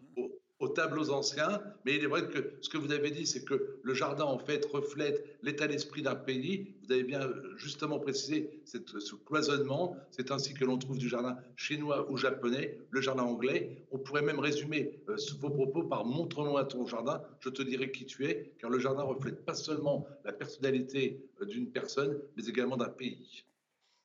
[0.59, 3.79] aux tableaux anciens, mais il est vrai que ce que vous avez dit, c'est que
[3.81, 6.75] le jardin, en fait, reflète l'état d'esprit d'un pays.
[6.83, 9.95] Vous avez bien justement précisé ce cloisonnement.
[10.11, 13.85] C'est ainsi que l'on trouve du jardin chinois ou japonais, le jardin anglais.
[13.91, 18.05] On pourrait même résumer euh, vos propos par montre-moi ton jardin, je te dirai qui
[18.05, 22.77] tu es, car le jardin reflète pas seulement la personnalité euh, d'une personne, mais également
[22.77, 23.45] d'un pays.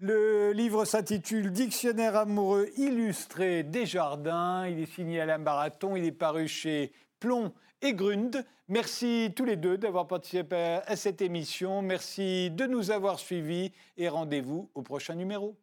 [0.01, 4.67] Le livre s'intitule Dictionnaire amoureux illustré des jardins.
[4.67, 5.95] Il est signé Alain Baraton.
[5.95, 8.45] Il est paru chez Plomb et Grund.
[8.69, 11.81] Merci tous les deux d'avoir participé à cette émission.
[11.81, 15.57] Merci de nous avoir suivis et rendez-vous au prochain numéro.